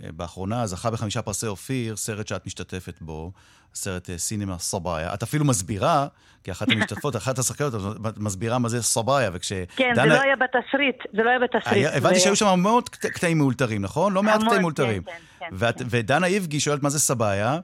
[0.04, 3.32] אה, באחרונה זכה בחמישה פרסי אופיר, סרט שאת משתתפת בו,
[3.76, 5.14] סרט אה, סינמה סבאיה.
[5.14, 6.08] את אפילו מסבירה,
[6.44, 7.74] כאחת המשתתפות, אחת השחקניות,
[8.10, 9.66] את מסבירה מה זה סבאיה, וכשדנה...
[9.76, 11.68] כן, זה לא היה בתסריט, זה לא היה בתסריט.
[11.68, 14.14] היה- הבנתי שהיו שם קט- קטעים מאולתרים, נכון?
[14.14, 15.04] לא מעט המון, קטעים כן, מאולתרים.
[15.04, 15.86] כן, כן, ואת- כן.
[15.90, 17.60] ודנה איבגי שואלת מה זה סבאיה,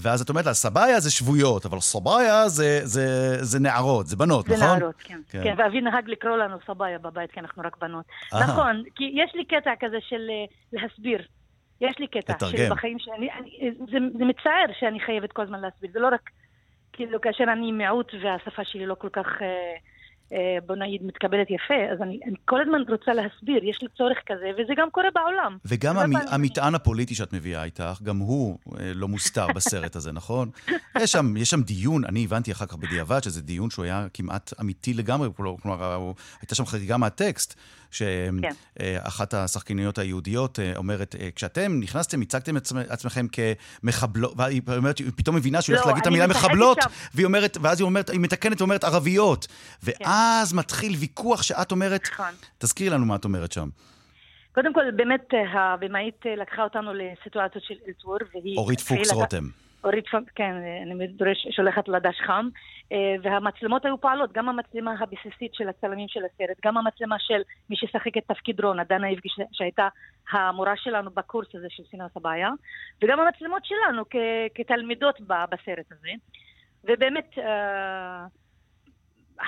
[0.00, 3.04] ואז את אומרת לה, סבאיה זה שבויות, אבל סבאיה זה- זה
[3.44, 4.78] זה נערות, זה בנות, זה נכון?
[4.78, 5.20] נערות, כן.
[5.30, 5.40] כן.
[5.44, 8.04] כן, ואבי נהג לקרוא לנו סבאיה בבית, כי אנחנו רק בנות.
[8.34, 8.42] אהה.
[8.44, 11.22] נכון, כי יש לי קטע כזה של אה, להסביר.
[11.80, 12.56] יש לי קטע לתרגם.
[12.56, 13.28] של בחיים שאני...
[13.38, 16.30] אני- זה זה מצער שאני חייבת כל הזמן להסביר, זה לא רק...
[16.92, 19.26] כאילו, כאשר אני מיעוט והשפה שלי לא כל כך...
[19.40, 19.52] אה, אה,
[20.66, 24.50] בוא נגיד, מתקבלת יפה, אז אני, אני כל הזמן רוצה להסביר, יש לי צורך כזה,
[24.58, 25.56] וזה גם קורה בעולם.
[25.64, 30.50] וגם המ, המטען הפוליטי שאת מביאה איתך, גם הוא אה, לא מוסתר בסרט הזה, נכון?
[31.02, 34.52] יש שם, יש שם דיון, אני הבנתי אחר כך בדיעבד, שזה דיון שהוא היה כמעט
[34.60, 37.60] אמיתי לגמרי, כלומר, הייתה שם חריגה מהטקסט.
[37.90, 39.36] שאחת כן.
[39.36, 42.56] השחקניות היהודיות אה, אומרת, כשאתם נכנסתם, הצגתם
[42.88, 46.78] עצמכם כמחבלות, והיא אומרת, היא פתאום מבינה שהיא הולכת לא, להגיד את המילה מחבלות,
[47.14, 49.46] והיא אומרת, ואז היא אומרת, היא מתקנת ואומרת ערביות.
[49.46, 49.92] כן.
[50.04, 52.32] ואז מתחיל ויכוח שאת אומרת, נכון.
[52.58, 53.68] תזכירי לנו מה את אומרת שם.
[54.54, 58.56] קודם כל, באמת, אה, הבמאית אה, לקחה אותנו לסיטואציות של אלתור, והיא...
[58.56, 59.44] אורית פוקס רותם.
[59.84, 60.94] אורית פוקס, כן, אני
[61.50, 62.48] שולחת לדש חם,
[62.92, 67.76] אה, והמצלמות היו פועלות, גם המצלמה הבסיסית של הצלמים של הסרט, גם המצלמה של מי
[67.76, 69.88] ששחק את תפקיד רונה, דנה איבגי, שהייתה
[70.30, 72.50] המורה שלנו בקורס הזה של סינה סבאיה,
[73.02, 74.02] וגם המצלמות שלנו
[74.54, 76.10] כתלמידות בסרט הזה.
[76.84, 77.38] ובאמת,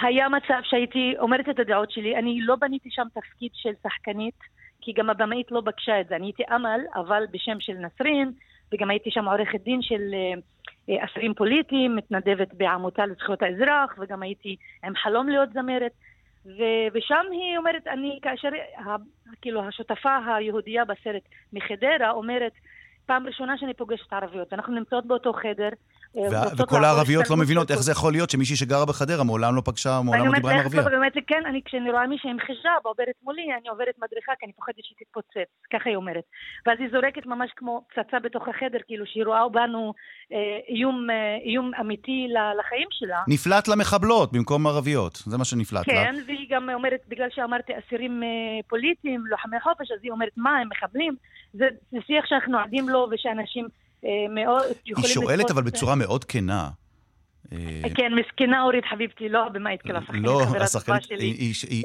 [0.02, 4.38] היה מצב שהייתי אומרת את הדעות שלי, אני לא בניתי שם תפקיד של שחקנית,
[4.80, 6.16] כי גם הבמאית לא בקשה את זה.
[6.16, 8.32] אני הייתי אמל, אבל בשם של נסרין,
[8.74, 10.02] וגם הייתי שם עורכת דין של
[10.88, 15.92] אה, אסירים פוליטיים, מתנדבת בעמותה לזכויות האזרח, וגם הייתי עם חלום להיות זמרת.
[16.46, 18.96] ו- ושם היא אומרת, אני, כאשר, ה-
[19.42, 22.52] כאילו, השותפה היהודייה בסרט מחדרה אומרת,
[23.06, 25.99] פעם ראשונה שאני פוגשת ערביות, אנחנו נמצאות באותו חדר, אה,
[26.58, 30.26] וכל הערביות לא מבינות איך זה יכול להיות שמישהי שגרה בחדרה מעולם לא פגשה, מעולם
[30.26, 30.84] לא דיברה עם ערבייה.
[30.84, 34.46] ואני אומרת, כן, אני, כשאני רואה מישהי עם חיג'אב עוברת מולי, אני עוברת מדריכה, כי
[34.46, 36.24] אני פוחדת שהיא תתפוצץ, ככה היא אומרת.
[36.66, 39.92] ואז היא זורקת ממש כמו פצצה בתוך החדר, כאילו שהיא רואה בנו
[40.32, 43.20] אה, אה, איום אמיתי לחיים שלה.
[43.28, 45.94] נפלט למחבלות במקום ערביות, זה מה שנפלט לה.
[45.94, 48.22] כן, והיא גם אומרת, בגלל שאמרתי אסירים
[48.68, 51.14] פוליטיים, לוחמי חופש, אז היא אומרת, מה, הם מחבלים?
[51.52, 51.66] זה
[52.06, 53.79] שיח שאנחנו עדים לו ושאנשים...
[54.04, 54.62] אה, מאוד.
[54.84, 56.68] היא שואלת אבל בצורה מאוד כנה.
[57.52, 57.58] אה,
[57.94, 61.04] כן, מסכנה אורית חביבתי, לא הבמאית כאילו, השחקנית, לא, השחקנית,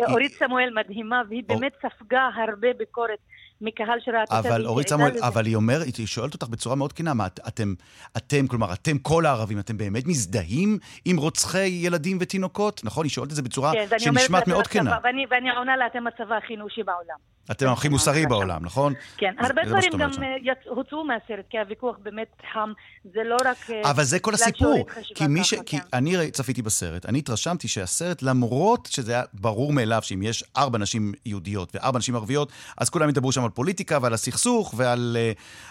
[0.09, 3.19] אורית סמואל מדהימה, והיא באמת ספגה הרבה ביקורת
[3.61, 4.31] מקהל שראה את.
[4.31, 7.73] אבל אורית סמואל, אבל היא אומרת, היא שואלת אותך בצורה מאוד כנה, מה, אתם,
[8.17, 12.81] אתם, כלומר, אתם כל הערבים, אתם באמת מזדהים עם רוצחי ילדים ותינוקות?
[12.83, 13.05] נכון?
[13.05, 14.97] היא שואלת את זה בצורה כן, שנשמעת מאוד כנה.
[15.03, 17.34] ואני עונה לה, אתם הצבא הכי נושי בעולם.
[17.51, 18.93] אתם הכי מוסרי בעולם, נכון?
[19.17, 22.71] כן, הרבה דברים גם אה, הוצאו מהסרט, כי הוויכוח באמת חם,
[23.03, 23.69] זה לא רק...
[23.69, 24.85] אה, אבל זה כל הסיפור.
[25.15, 25.53] כי מי ש...
[25.53, 25.85] כי כן.
[25.93, 31.13] אני צפיתי בסרט, אני התרשמתי שהסרט, למרות שזה היה ברור מאליו שאם יש ארבע נשים
[31.25, 35.17] יהודיות וארבע נשים ערביות, אז כולם ידברו שם על פוליטיקה ועל הסכסוך ועל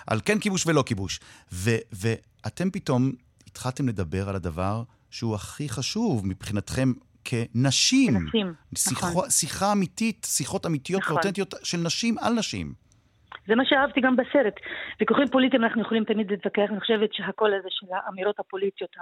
[0.08, 1.20] אה, כן כיבוש ולא כיבוש.
[1.52, 3.12] ואתם פתאום
[3.46, 6.92] התחלתם לדבר על הדבר שהוא הכי חשוב מבחינתכם
[7.24, 8.18] כנשים.
[8.20, 9.30] כנשים, שיחו, נכון.
[9.30, 11.14] שיחה אמיתית, שיחות אמיתיות נכון.
[11.16, 12.83] ואותנטיות של נשים על נשים.
[13.46, 14.54] זה מה שאהבתי גם בסרט.
[15.00, 18.96] ויכוחים פוליטיים אנחנו יכולים תמיד להתווכח, אני חושבת שהקול הזה של האמירות הפוליטיות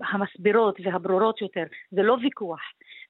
[0.00, 2.60] המסבירות והברורות יותר, זה לא ויכוח.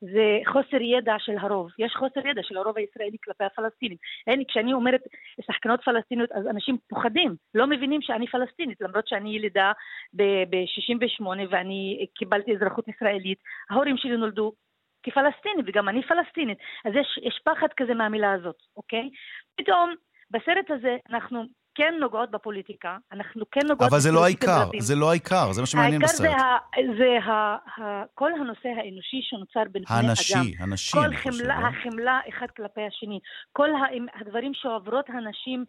[0.00, 1.70] זה חוסר ידע של הרוב.
[1.78, 3.96] יש חוסר ידע של הרוב הישראלי כלפי הפלסטינים.
[4.26, 5.00] אין, כשאני אומרת
[5.46, 9.72] שחקנות פלסטיניות, אז אנשים פוחדים, לא מבינים שאני פלסטינית, למרות שאני ילידה
[10.14, 13.38] ב-68 ואני קיבלתי אזרחות ישראלית.
[13.70, 14.52] ההורים שלי נולדו
[15.02, 16.58] כפלסטינים, וגם אני פלסטינית.
[16.84, 19.10] אז יש, יש פחד כזה מהמילה הזאת, אוקיי?
[19.56, 19.94] פתאום
[20.30, 23.90] בסרט הזה אנחנו כן נוגעות בפוליטיקה, אנחנו כן נוגעות...
[23.90, 26.26] אבל זה לא העיקר, זה לא העיקר, זה מה שמעניין בסרט.
[26.26, 26.38] העיקר
[26.76, 30.08] זה, זה ה, ה, כל הנושא האנושי שנוצר בין בני אדם.
[30.08, 31.44] הנשי, הנשי, אני חושב.
[31.44, 33.18] כל החמלה אחד כלפי השני.
[33.52, 33.68] כל
[34.20, 35.64] הדברים שעוברות הנשים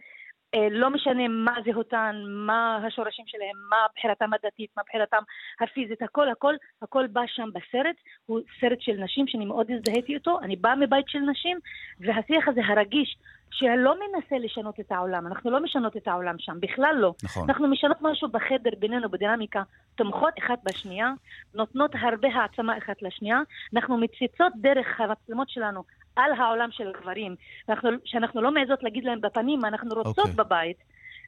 [0.71, 5.23] לא משנה מה זהותן, מה השורשים שלהם, מה בחירתם הדתית, מה בחירתם
[5.61, 7.95] הפיזית, הכל, הכל, הכל בא שם בסרט.
[8.25, 11.59] הוא סרט של נשים שאני מאוד הזדהיתי איתו, אני באה מבית של נשים,
[11.99, 13.17] והשיח הזה הרגיש,
[13.51, 17.13] שלא מנסה לשנות את העולם, אנחנו לא משנות את העולם שם, בכלל לא.
[17.23, 17.49] נכון.
[17.49, 19.63] אנחנו משנות משהו בחדר בינינו, בדינמיקה,
[19.95, 21.11] תומכות אחת בשנייה,
[21.53, 23.39] נותנות הרבה העצמה אחת לשנייה,
[23.75, 25.83] אנחנו מציצות דרך המצלמות שלנו
[26.19, 27.35] על העולם של הגברים,
[27.67, 30.21] ואנחנו, שאנחנו לא מעזות להגיד להם בפנים מה אנחנו רוצות okay.
[30.21, 30.35] אוקיי.
[30.35, 30.77] בבית.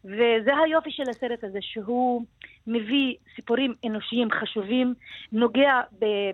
[0.05, 2.25] וזה היופי של הסרט הזה, שהוא
[2.67, 4.93] מביא סיפורים אנושיים חשובים,
[5.31, 5.81] נוגע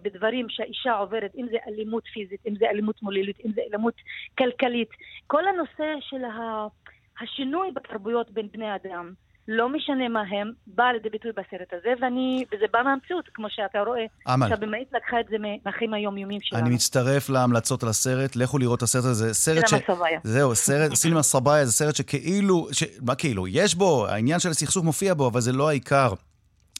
[0.03, 3.93] בדברים שהאישה עוברת, אם זה אלימות פיזית, אם זה אלימות מולילית, אם זה אלימות
[4.37, 4.89] כלכלית.
[5.27, 6.23] כל הנושא של
[7.21, 9.13] השינוי בתרבויות בין בני אדם.
[9.47, 13.79] לא משנה מה הם, בא לידי ביטוי בסרט הזה, ואני, וזה בא מהמציאות, כמו שאתה
[13.79, 14.05] רואה.
[14.33, 14.49] אמל.
[14.49, 15.35] שהבמאית לקחה את זה
[15.65, 16.65] מהחיים היומיומיים שלנו.
[16.65, 19.33] אני מצטרף להמלצות על הסרט, לכו לראות את הסרט הזה.
[19.33, 19.73] סרט ש...
[19.87, 20.19] סבאיה.
[20.23, 22.83] זהו, סרט, סינמה סבאיה זה סרט שכאילו, ש...
[23.01, 23.47] מה כאילו?
[23.47, 26.13] יש בו, העניין של הסכסוך מופיע בו, אבל זה לא העיקר.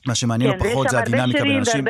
[0.05, 1.86] מה שמעניין כן, פחות זה הדינמיקה בין אנשים.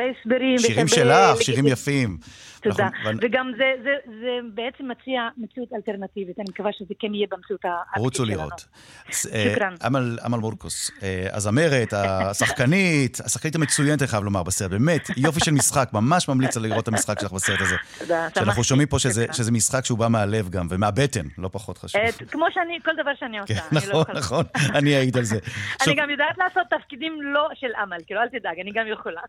[0.58, 2.18] שירים שלך, שירים יפים.
[2.62, 2.84] תודה.
[2.86, 3.90] נכון, ואני- וגם זה, זה,
[4.20, 8.38] זה בעצם מציע מציאות אלטרנטיבית, אני מקווה שזה כן יהיה במציאות האקטית רוצו שלנו.
[8.38, 8.66] לראות.
[9.08, 9.12] אה,
[9.52, 9.74] שוכרן.
[9.86, 14.70] אמל אמל מורקוס, אה, הזמרת, השחקנית, השחקנית המצוינת, אני חייב לומר, בסרט.
[14.70, 17.76] באמת, יופי של משחק, ממש ממליץ על לראות את המשחק שלך בסרט הזה.
[17.98, 18.64] תודה, שאנחנו.
[18.64, 19.34] שומעים פה שזה שוכרן.
[19.34, 22.00] שזה משחק שהוא בא מהלב גם, ומהבטן, לא פחות חשוב.
[22.00, 24.16] אה, כמו שאני, כל דבר שאני עושה, כן, אני לא נכון.
[24.16, 24.44] נכון,
[24.74, 25.38] אני אעיד על זה.
[25.86, 29.20] אני גם יודעת לעשות תפקידים לא של אמל, כאילו אל תדאג, אני גם יכולה.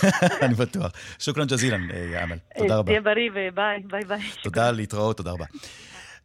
[0.44, 0.92] אני בטוח.
[1.18, 1.88] שוכרן ג'זילן,
[2.24, 2.36] אמל.
[2.58, 2.92] תודה אה, רבה.
[2.92, 4.20] תהיה בריא וביי, ביי ביי.
[4.42, 5.44] תודה, להתראות, תודה רבה.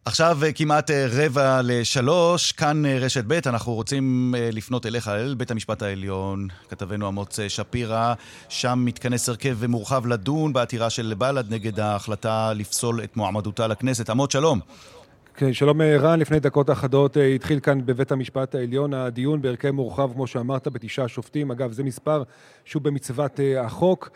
[0.06, 5.36] עכשיו אה, כמעט אה, רבע לשלוש, כאן אה, רשת ב', אנחנו רוצים לפנות אליך, אל
[5.38, 8.14] בית המשפט העליון, כתבנו אמוץ שפירא,
[8.50, 14.10] שם מתכנס הרכב מורחב לדון בעתירה של בל"ד נגד ההחלטה לפסול את מועמדותה לכנסת.
[14.10, 14.60] אמוץ, שלום.
[15.40, 19.72] כן, שלום אה, רן, לפני דקות אחדות אה, התחיל כאן בבית המשפט העליון הדיון בהרכב
[19.72, 21.52] מורחב, כמו שאמרת, בתשעה שופטים.
[21.52, 22.24] אגב, זה מספר
[22.66, 24.10] שהוא במצוות אה, החוק.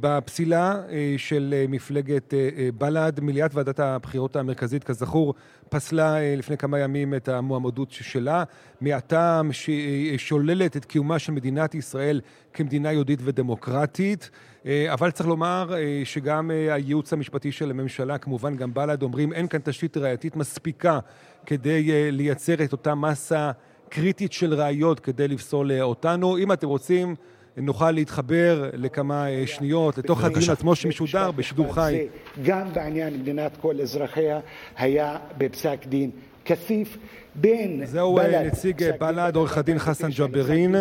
[0.00, 0.82] בפסילה
[1.16, 2.34] של מפלגת
[2.78, 5.34] בל"ד, מליאת ועדת הבחירות המרכזית, כזכור,
[5.68, 8.44] פסלה לפני כמה ימים את המועמדות שלה,
[8.80, 12.20] מהטעם שהיא שוללת את קיומה של מדינת ישראל
[12.52, 14.30] כמדינה יהודית ודמוקרטית.
[14.66, 19.32] אה, אבל צריך לומר אה, שגם אה, הייעוץ המשפטי של הממשלה, כמובן גם בל"ד, אומרים
[19.32, 20.98] אין כאן תשתית ראייתית מספיקה
[21.46, 23.50] כדי לייצר את אותה מסה
[23.88, 26.38] קריטית של ראיות כדי לפסול אותנו.
[26.38, 27.14] אם אתם רוצים,
[27.56, 32.06] נוכל להתחבר לכמה שניות לתוך הדיון עצמו שמשודר בשידור חי.
[32.42, 34.40] גם בעניין מדינת כל אזרחיה
[34.76, 36.10] היה בפסק דין
[36.44, 36.98] כסיף
[37.34, 40.10] בין זהו אה, בל"ד, נציג אה, בל"ד, עורך הדין חסן.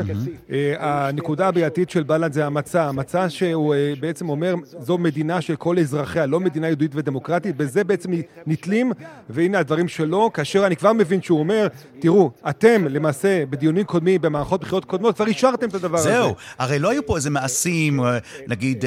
[0.04, 0.34] כסיף.
[0.52, 2.84] אה, הנקודה הבעייתית של בל"ד זה המצע.
[2.84, 7.58] המצע שהוא בעצם אומר, זו מדינה של כל אזרחיה, לא מדינה יהודית ודמוקרטית.
[7.58, 8.12] בזה בעצם
[8.48, 8.92] נתלים,
[9.30, 11.68] והנה הדברים שלו, כאשר אני כבר מבין שהוא אומר,
[12.00, 16.10] תראו, אתם למעשה בדיונים קודמים, במערכות בחירות קודמות, כבר אישרתם את הדבר הזה.
[16.10, 18.00] זהו, הרי לא היו פה איזה מעשים,
[18.48, 18.86] נגיד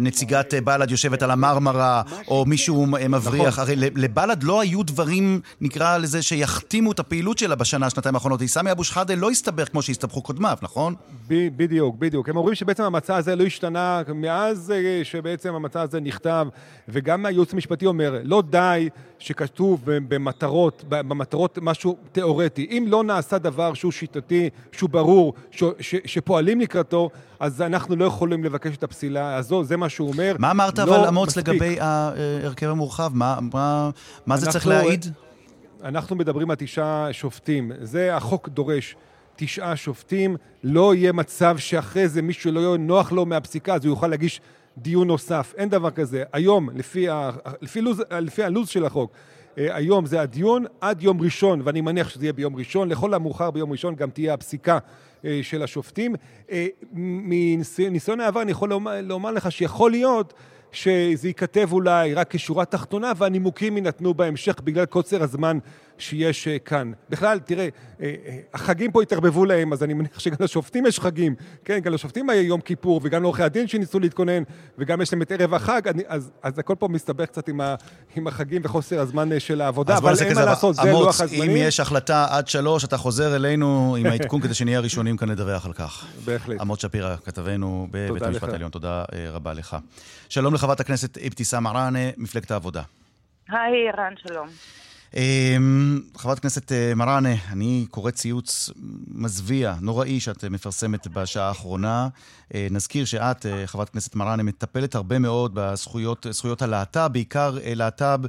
[0.00, 5.98] נציגת בל"ד יושבת על המרמרה, או מישהו מבריח, הרי ל- לבל"ד לא היו דברים, נקרא
[5.98, 6.22] לזה,
[6.56, 8.42] שיכתימו את הפעילות שלה בשנה, שנתיים האחרונות.
[8.46, 10.94] סמי אבו שחאדה לא הסתבך כמו שהסתבכו קודמיו, נכון?
[11.28, 12.28] ב- בדיוק, בדיוק.
[12.28, 16.46] הם אומרים שבעצם המצע הזה לא השתנה מאז אה, שבעצם המצע הזה נכתב,
[16.88, 18.88] וגם הייעוץ המשפטי אומר, לא די
[19.18, 22.66] שכתוב במטרות, במטרות משהו תיאורטי.
[22.70, 28.04] אם לא נעשה דבר שהוא שיטתי, שהוא ברור, ש, ש, שפועלים לקראתו, אז אנחנו לא
[28.04, 30.36] יכולים לבקש את הפסילה הזו, זה מה שהוא אומר.
[30.38, 31.48] מה אמרת לא אבל, אמוץ, מספיק.
[31.48, 33.10] לגבי ההרכב המורחב?
[33.14, 33.90] מה- מה
[34.26, 35.06] מה זה צריך להעיד?
[35.86, 37.72] אנחנו מדברים על תשעה שופטים.
[37.80, 38.96] זה החוק דורש.
[39.36, 43.92] תשעה שופטים, לא יהיה מצב שאחרי זה מישהו לא יהיה נוח לו מהפסיקה, אז הוא
[43.92, 44.40] יוכל להגיש
[44.78, 45.54] דיון נוסף.
[45.56, 46.24] אין דבר כזה.
[46.32, 47.30] היום, לפי, ה,
[47.60, 49.12] לפי, לוז, לפי הלו"ז של החוק,
[49.58, 52.88] אה, היום זה הדיון עד יום ראשון, ואני מניח שזה יהיה ביום ראשון.
[52.88, 54.78] לכל המאוחר ביום ראשון גם תהיה הפסיקה
[55.24, 56.14] אה, של השופטים.
[56.50, 60.34] אה, מניסיון העבר אני יכול לומר, לומר לך שיכול להיות
[60.76, 65.58] שזה ייכתב אולי רק כשורה תחתונה, והנימוקים יינתנו בהמשך בגלל קוצר הזמן
[65.98, 66.92] שיש אה, כאן.
[67.10, 67.68] בכלל, תראה,
[68.00, 71.34] אה, אה, החגים פה התערבבו להם, אז אני מניח שגם לשופטים יש חגים.
[71.64, 74.42] כן, גם לשופטים היה יום כיפור, וגם לעורכי הדין שניסו להתכונן,
[74.78, 77.74] וגם יש להם את ערב החג, אני, אז, אז הכל פה מסתבך קצת עם, ה,
[78.16, 81.56] עם החגים וחוסר הזמן של העבודה, אבל אין כזה, מה לעשות, זה לוח אם הזמנים.
[81.56, 85.72] יש החלטה עד שלוש, אתה חוזר אלינו עם העדכון כדי שנהיה הראשונים כאן לדווח על
[85.72, 86.06] כך.
[86.24, 86.60] בהחלט.
[86.60, 88.48] אמוץ שפירא, כתבנו בבית תודה המשפט.
[88.48, 89.76] העליון, תודה רבה לך.
[90.28, 92.82] שלום לחברת הכנסת אבתיסאם מראענה, מפלגת העבודה.
[93.48, 94.48] היי, רן, שלום.
[95.16, 98.70] אמ, חברת הכנסת אה, מראענה, אני קורא ציוץ
[99.08, 102.08] מזוויע, נוראי, שאת אה, מפרסמת בשעה האחרונה.
[102.54, 108.20] אה, נזכיר שאת, חברת הכנסת מראענה, מטפלת הרבה מאוד בזכויות זכויות הלהט"ב, בעיקר להט"ב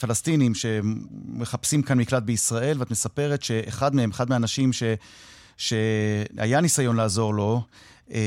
[0.00, 4.82] פלסטינים שמחפשים כאן מקלט בישראל, ואת מספרת שאחד מהם, אחד מהאנשים ש,
[5.56, 7.62] שהיה ניסיון לעזור לו,
[8.12, 8.18] אה,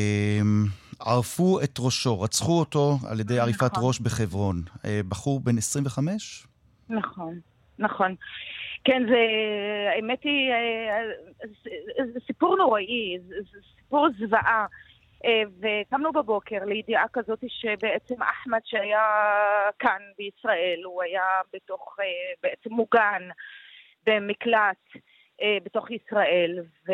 [1.00, 3.84] ערפו את ראשו, רצחו אותו על ידי עריפת נכון.
[3.84, 4.62] ראש בחברון.
[5.10, 6.47] בחור בן 25?
[6.90, 7.40] נכון,
[7.80, 8.16] נכון.
[8.84, 9.26] כן, זה,
[9.96, 11.00] האמת היא, אה,
[11.64, 13.36] זה, זה סיפור נוראי, זה,
[13.78, 14.66] סיפור זוועה.
[15.26, 19.06] אה, וקמנו בבוקר לידיעה כזאת שבעצם אחמד שהיה
[19.80, 22.06] כאן בישראל, הוא היה בתוך, אה,
[22.44, 23.30] בעצם מוגן
[24.06, 24.78] במקלט
[25.42, 26.92] אה, בתוך ישראל, ו...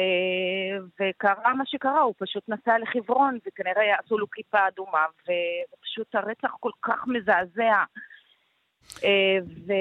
[0.99, 6.71] וקרה מה שקרה, הוא פשוט נסע לחברון וכנראה עשו לו כיפה אדומה, ופשוט הרצח כל
[6.81, 7.83] כך מזעזע.
[9.03, 9.09] אה,
[9.67, 9.73] ו...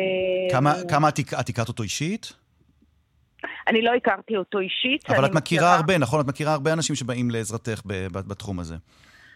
[0.52, 2.32] כמה, כמה את, את הכרת אותו אישית?
[3.68, 5.10] אני לא הכרתי אותו אישית.
[5.10, 6.20] אבל את מכירה הרבה, נכון?
[6.20, 7.80] את מכירה הרבה אנשים שבאים לעזרתך
[8.12, 8.74] בתחום הזה.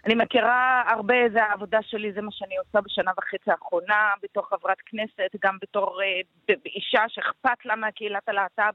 [0.07, 4.77] אני מכירה הרבה, זה העבודה שלי, זה מה שאני עושה בשנה וחצי האחרונה, בתור חברת
[4.87, 8.75] כנסת, גם בתור אה, אישה שאכפת לה מהקהילת הלהט"ב.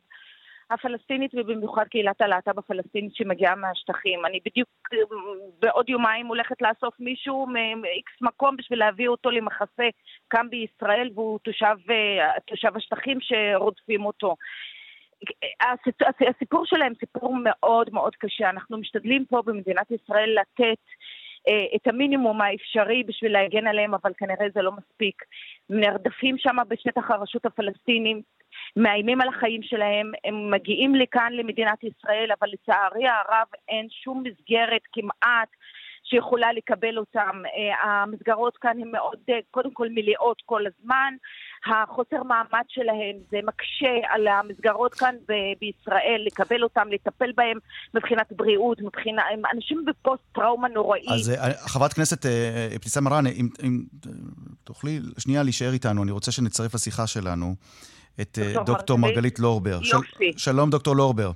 [0.72, 4.26] הפלסטינית ובמיוחד קהילת הלהט"ב הפלסטינית שמגיעה מהשטחים.
[4.26, 4.70] אני בדיוק
[5.60, 9.90] בעוד יומיים הולכת לאסוף מישהו מאיקס מקום בשביל להביא אותו למחסה
[10.30, 11.76] כאן בישראל והוא תושב,
[12.46, 14.36] תושב השטחים שרודפים אותו.
[16.30, 18.50] הסיפור שלהם סיפור מאוד מאוד קשה.
[18.50, 20.80] אנחנו משתדלים פה במדינת ישראל לתת
[21.76, 25.24] את המינימום האפשרי בשביל להגן עליהם, אבל כנראה זה לא מספיק.
[25.70, 28.22] נרדפים שם בשטח הרשות הפלסטינים,
[28.76, 34.82] מאיימים על החיים שלהם, הם מגיעים לכאן למדינת ישראל, אבל לצערי הרב אין שום מסגרת
[34.94, 35.50] כמעט
[36.12, 37.36] שיכולה לקבל אותם.
[37.46, 41.14] אה, המסגרות כאן הן מאוד, אה, קודם כל מלאות כל הזמן.
[41.66, 47.58] החוסר מעמד שלהם זה מקשה על המסגרות כאן ב- בישראל, לקבל אותם, לטפל בהם
[47.94, 49.24] מבחינת בריאות, מבחינת...
[49.34, 51.10] הם אנשים בפוסט טראומה נוראית.
[51.10, 52.26] אז אה, חברת כנסת
[52.76, 53.84] אבתיסאם מראענה, אם, אם
[54.64, 57.56] תוכלי שנייה להישאר איתנו, אני רוצה שנצרף לשיחה שלנו
[58.22, 59.80] את דוקטור, דוקטור מרגלית לורבר.
[59.84, 60.32] יופי.
[60.34, 61.32] של, שלום, דוקטור לורבר.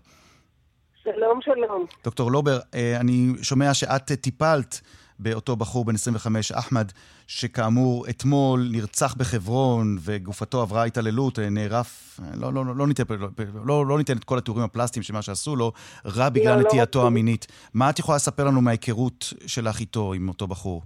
[1.14, 1.86] שלום, שלום.
[2.04, 4.82] דוקטור לובר, אה, אני שומע שאת טיפלת
[5.20, 6.92] באותו בחור בן 25, אחמד,
[7.28, 13.04] שכאמור אתמול נרצח בחברון וגופתו עברה התעללות, אה, נערף, אה, לא, לא, לא, לא, ניתן,
[13.20, 13.28] לא,
[13.66, 15.72] לא, לא ניתן את כל התיאורים הפלסטיים של מה שעשו לו,
[16.18, 17.48] רע בגלל לא, לא נטייתו לא המינית.
[17.74, 20.82] מה את יכולה לספר לנו מההיכרות שלך איתו, עם אותו בחור?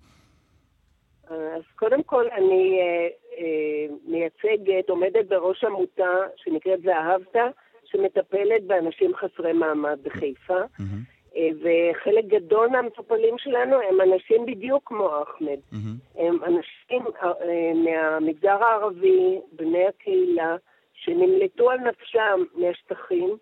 [1.30, 3.08] אז קודם כל אני אה,
[3.38, 7.54] אה, מייצגת, עומדת בראש עמותה שנקראת ואהבת.
[7.92, 10.60] שמטפלת באנשים חסרי מעמד בחיפה.
[10.62, 11.20] Mm-hmm.
[11.62, 15.58] וחלק גדול מהמטופלים שלנו הם אנשים בדיוק כמו אחמד.
[15.72, 16.20] Mm-hmm.
[16.20, 20.56] הם אנשים אה, מהמגזר הערבי, בני הקהילה,
[20.94, 23.38] שנמלטו על נפשם מהשטחים,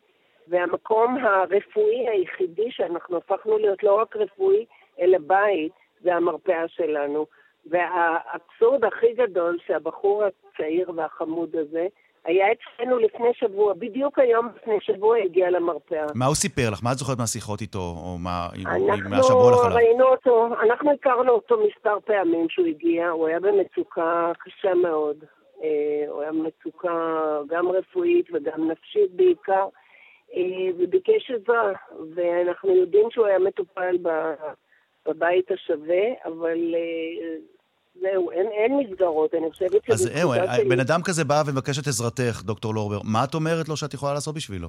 [0.47, 4.65] והמקום הרפואי היחידי שאנחנו הפכנו להיות לא רק רפואי,
[4.99, 5.71] אלא בית,
[6.01, 7.25] זה המרפאה שלנו.
[7.65, 11.87] והאבסורד הכי גדול שהבחור הצעיר והחמוד הזה,
[12.27, 16.05] היה אצלנו לפני שבוע, בדיוק היום לפני שבוע הגיע למרפאה.
[16.15, 16.79] מה הוא סיפר לך?
[16.83, 18.47] מה את זוכרת מהשיחות איתו, או מה?
[18.65, 25.17] אנחנו ראינו אותו, אנחנו הכרנו אותו מספר פעמים שהוא הגיע, הוא היה במצוקה קשה מאוד.
[25.63, 29.67] אה, הוא היה במצוקה גם רפואית וגם נפשית בעיקר,
[30.35, 31.71] אה, וביקש עזרה,
[32.15, 33.97] ואנחנו יודעים שהוא היה מטופל
[35.05, 37.35] בבית השווה, אבל אה,
[38.01, 39.93] זהו, אין, אין מסגרות, אני חושבת שזה...
[39.93, 40.31] אז זהו,
[40.69, 44.13] בן אדם כזה בא ומבקש את עזרתך, דוקטור לורבר, מה את אומרת לו שאת יכולה
[44.13, 44.67] לעשות בשבילו?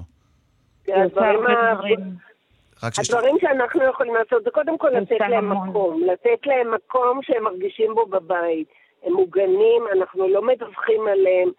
[2.83, 7.95] הדברים שאנחנו יכולים לעשות זה קודם כל לתת להם מקום, לתת להם מקום שהם מרגישים
[7.95, 8.67] בו בבית.
[9.03, 11.49] הם מוגנים, אנחנו לא מדווחים עליהם,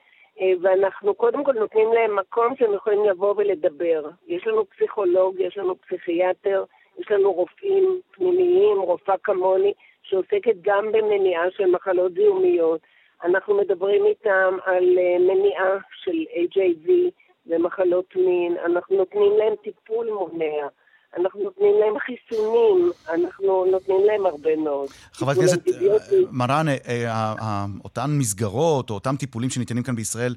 [0.40, 4.02] אה, ואנחנו קודם כל נותנים להם מקום שהם יכולים לבוא ולדבר.
[4.28, 6.64] יש לנו פסיכולוג, יש לנו פסיכיאטר,
[6.98, 9.72] יש לנו רופאים פנימיים, רופאה כמוני,
[10.10, 12.80] שעוסקת גם במניעה של מחלות זיהומיות.
[13.24, 15.70] אנחנו מדברים איתם על אה, מניעה
[16.04, 16.18] של
[16.52, 16.90] HIV
[17.46, 20.66] ומחלות מין, אנחנו נותנים להם טיפול מונע.
[21.18, 24.88] אנחנו נותנים להם חיסונים, אנחנו נותנים להם הרבה מאוד.
[25.12, 25.60] חברת הכנסת
[26.32, 30.34] מראנה, אה, אותן מסגרות או אותם טיפולים שניתנים כאן בישראל,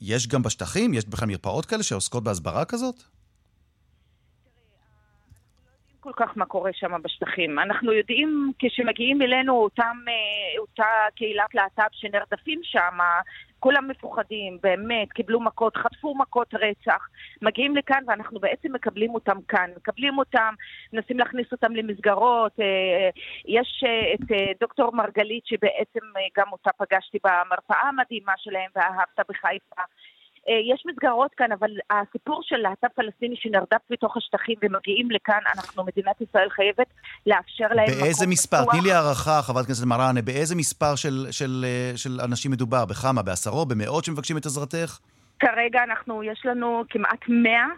[0.00, 0.94] יש גם בשטחים?
[0.94, 2.94] יש בכלל מרפאות כאלה שעוסקות בהסברה כזאת?
[6.06, 7.58] כל כך מה קורה שם בשטחים.
[7.58, 10.84] אנחנו יודעים כשמגיעים אלינו אותם, אה, אותה
[11.14, 12.98] קהילת להט"ב שנרדפים שם,
[13.60, 17.08] כולם מפוחדים, באמת, קיבלו מכות, חטפו מכות רצח,
[17.42, 20.54] מגיעים לכאן ואנחנו בעצם מקבלים אותם כאן, מקבלים אותם,
[20.92, 22.52] מנסים להכניס אותם למסגרות.
[22.60, 23.10] אה,
[23.46, 29.82] יש אה, את דוקטור מרגלית שבעצם גם אותה פגשתי במרפאה המדהימה שלהם ואהבת בחיפה.
[30.48, 35.84] אה, יש מסגרות כאן, אבל הסיפור של להט"ב פלסטיני שנרדף בתוך השטחים ומגיעים לכאן, אנחנו,
[35.84, 36.86] מדינת ישראל חייבת
[37.26, 38.64] לאפשר להם מקום באיזה מספר?
[38.70, 42.84] תני לי הערכה, חברת הכנסת מראענה, באיזה מספר של, של, אה, של אנשים מדובר?
[42.84, 43.22] בכמה?
[43.22, 43.68] בעשרות?
[43.68, 44.98] במאות שמבקשים את עזרתך?
[45.38, 47.68] כרגע אנחנו, יש לנו כמעט מאה.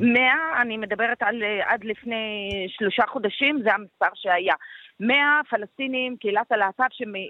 [0.00, 4.54] מאה, אני מדברת על אה, עד לפני שלושה חודשים, זה המספר שהיה.
[5.00, 6.84] מאה פלסטינים, קהילת הלהט"ב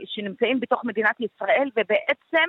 [0.07, 2.49] שנמצאים בתוך מדינת ישראל, ובעצם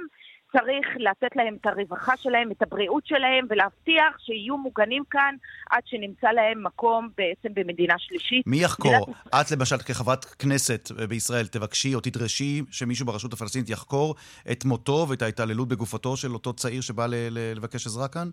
[0.59, 5.35] צריך לתת להם את הרווחה שלהם, את הבריאות שלהם, ולהבטיח שיהיו מוגנים כאן
[5.69, 8.47] עד שנמצא להם מקום בעצם במדינה שלישית.
[8.47, 9.13] מי יחקור?
[9.27, 14.15] את למשל כחברת כנסת בישראל תבקשי או תדרשי שמישהו ברשות הפלסטינית יחקור
[14.51, 18.29] את מותו ואת ההתעללות בגופתו של אותו צעיר שבא לבקש עזרה כאן?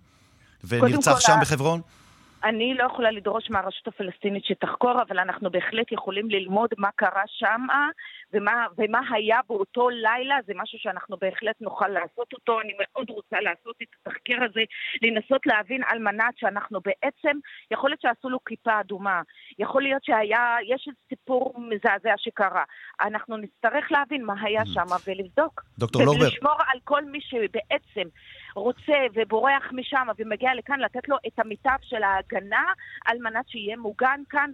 [0.64, 1.80] ונרצח שם בחברון?
[2.44, 7.60] אני לא יכולה לדרוש מהרשות הפלסטינית שתחקור, אבל אנחנו בהחלט יכולים ללמוד מה קרה שם
[8.32, 12.60] ומה, ומה היה באותו לילה, זה משהו שאנחנו בהחלט נוכל לעשות אותו.
[12.60, 14.60] אני מאוד רוצה לעשות את התחקיר הזה,
[15.02, 17.38] לנסות להבין על מנת שאנחנו בעצם,
[17.70, 19.22] יכול להיות שעשו לו כיפה אדומה,
[19.58, 22.64] יכול להיות שהיה, יש איזה סיפור מזעזע שקרה.
[23.00, 25.62] אנחנו נצטרך להבין מה היה שם ולבדוק.
[25.78, 26.24] דוקטור לורבר.
[26.24, 28.08] ולשמור על כל מי שבעצם
[28.56, 32.64] רוצה ובורח משם ומגיע לכאן, לתת לו את המיטב של ההגנה
[33.04, 34.50] על מנת שיהיה מוגן כאן,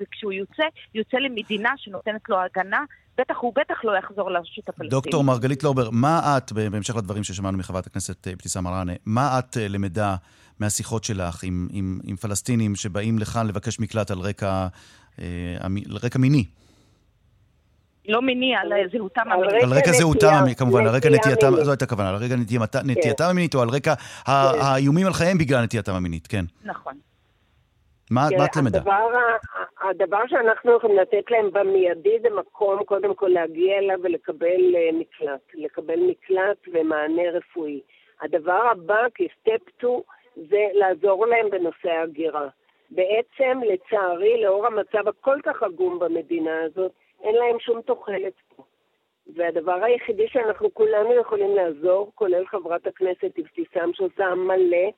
[0.00, 0.64] וכשהוא יוצא,
[0.94, 2.84] יוצא למדינה שנותנת לו הגנה.
[3.20, 4.90] בטח הוא בטח לא יחזור לרשות הפלסטינית.
[4.90, 9.68] דוקטור מרגלית לורבר, מה את, בהמשך לדברים ששמענו מחברת הכנסת אבתיסאם מראענה, מה את אה,
[9.68, 10.16] למדה
[10.58, 14.66] מהשיחות שלך עם, עם, עם פלסטינים שבאים לכאן לבקש מקלט על רקע,
[15.18, 15.24] אה,
[15.60, 16.44] על רקע מיני?
[18.08, 19.62] לא מיני, על זהותם המינית.
[19.62, 22.36] על רקע זהותם, כמובן, על רקע נטייתם, זו הייתה הכוונה, על רקע
[22.84, 24.02] נטייתם המינית, או על רקע כן.
[24.26, 26.44] האיומים על חייהם בגלל נטייתם המינית, כן.
[26.64, 26.94] נכון.
[28.10, 28.80] מה את למדה?
[29.82, 35.40] הדבר שאנחנו יכולים לתת להם במיידי זה מקום, קודם כל להגיע אליו ולקבל אה, מקלט.
[35.54, 37.80] לקבל מקלט ומענה רפואי.
[38.22, 40.00] הדבר הבא, כסטפ 2,
[40.36, 42.48] זה לעזור להם בנושא ההגירה.
[42.90, 46.92] בעצם, לצערי, לאור המצב הכל כך עגום במדינה הזאת,
[47.22, 48.62] אין להם שום תוחלת פה.
[49.36, 54.88] והדבר היחידי שאנחנו כולנו יכולים לעזור, כולל חברת הכנסת אבתיסאם שעושה מלא,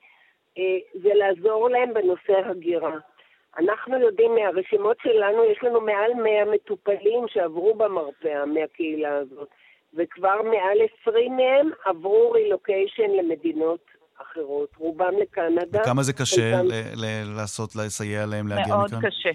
[0.93, 2.97] זה לעזור להם בנושא הגירה.
[3.57, 9.47] אנחנו יודעים מהרשימות שלנו, יש לנו מעל 100 מטופלים שעברו במרפאה מהקהילה הזאת,
[9.93, 13.79] וכבר מעל 20 מהם עברו רילוקיישן למדינות
[14.21, 15.81] אחרות, רובם לקנדה.
[15.81, 16.67] וכמה זה קשה חלקם...
[17.35, 18.99] לעשות, לסייע להם להגיע מאוד מכאן?
[18.99, 19.29] מאוד קשה.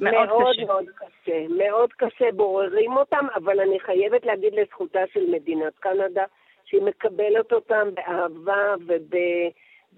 [0.00, 0.64] מאוד מאוד קשה.
[0.66, 1.46] מאוד קשה.
[1.58, 6.24] מאוד קשה, בוררים אותם, אבל אני חייבת להגיד לזכותה של מדינת קנדה,
[6.64, 9.14] שהיא מקבלת אותם באהבה וב...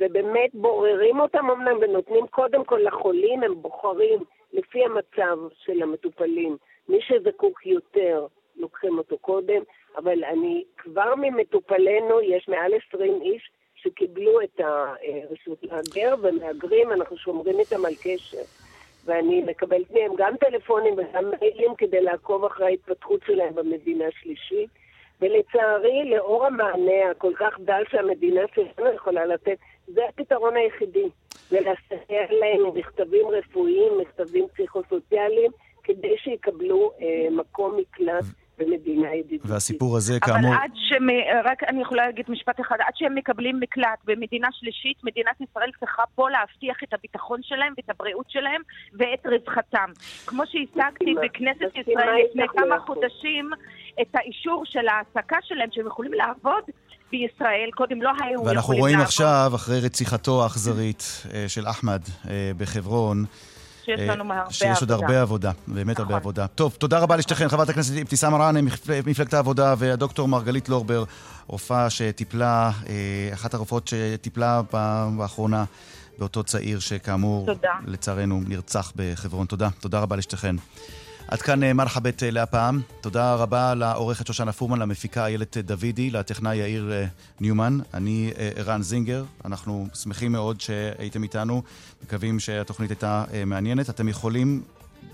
[0.00, 4.18] ובאמת בוררים אותם אמנם ונותנים קודם כל לחולים, הם בוחרים
[4.52, 6.56] לפי המצב של המטופלים.
[6.88, 8.26] מי שזקוק יותר,
[8.56, 9.62] לוקחים אותו קודם,
[9.96, 17.58] אבל אני, כבר ממטופלינו יש מעל 20 איש שקיבלו את הרשות להגר, ומהגרים, אנחנו שומרים
[17.58, 18.42] איתם על קשר.
[19.04, 24.70] ואני מקבלת מהם גם טלפונים וגם מיילים כדי לעקוב אחרי ההתפתחות שלהם במדינה השלישית.
[25.20, 29.56] ולצערי, לאור המענה הכל כך דל שהמדינה שלנו יכולה לתת,
[29.86, 31.08] זה הפתרון היחידי.
[31.52, 35.50] ולסייע להם עם מכתבים רפואיים, מכתבים פסיכוסוציאליים,
[35.84, 38.24] כדי שיקבלו אה, מקום מקלט
[38.60, 39.50] במדינה ידידותית.
[39.50, 40.54] והסיפור הזה, כאמור...
[40.54, 41.08] אבל עד שהם,
[41.44, 46.02] רק אני יכולה להגיד משפט אחד, עד שהם מקבלים מקלט במדינה שלישית, מדינת ישראל צריכה
[46.14, 48.60] פה להבטיח את הביטחון שלהם ואת הבריאות שלהם
[48.92, 49.90] ואת רווחתם.
[50.26, 53.50] כמו שהשגתי בכנסת ישראל לפני כמה חודשים
[54.02, 56.64] את האישור של ההעסקה שלהם, שהם יכולים לעבוד
[57.10, 58.48] בישראל, קודם לא היו יכולים לעבוד.
[58.48, 61.02] ואנחנו רואים עכשיו, אחרי רציחתו האכזרית
[61.34, 63.24] אה, של אחמד אה, בחברון,
[63.96, 66.46] שיש לנו הרבה שיש עוד הרבה עבודה, באמת הרבה עבודה.
[66.46, 68.60] טוב, תודה רבה לשתיכן, חברת הכנסת אבתיסאם מראענה,
[69.06, 71.04] מפלגת העבודה, והדוקטור מרגלית לורבר,
[71.46, 72.70] רופאה שטיפלה,
[73.34, 74.62] אחת הרופאות שטיפלה
[75.16, 75.64] באחרונה
[76.18, 77.48] באותו צעיר שכאמור,
[77.86, 79.46] לצערנו, נרצח בחברון.
[79.46, 80.56] תודה, תודה רבה לשתיכן.
[81.30, 82.80] עד כאן מרחבת להפעם.
[83.00, 86.92] תודה רבה לעורכת שושנה פורמן, למפיקה איילת דוידי, לטכנאי יאיר
[87.40, 87.78] ניומן.
[87.94, 89.24] אני ערן זינגר.
[89.44, 91.62] אנחנו שמחים מאוד שהייתם איתנו.
[92.02, 93.90] מקווים שהתוכנית הייתה מעניינת.
[93.90, 94.62] אתם יכולים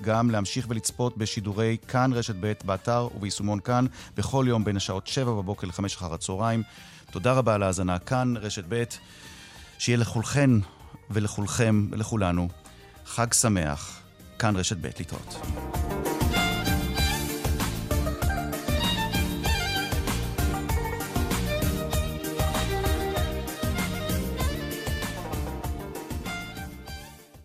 [0.00, 3.86] גם להמשיך ולצפות בשידורי כאן רשת ב' באתר וביישומון כאן
[4.16, 6.62] בכל יום בין השעות 7 בבוקר ל-5 אחר הצהריים.
[7.10, 8.84] תודה רבה על ההאזנה כאן רשת ב'.
[9.78, 10.50] שיהיה לכולכן
[11.10, 12.48] ולכולכם ולכולנו
[13.06, 13.95] חג שמח.
[14.38, 15.46] כאן רשת ב' להתראות.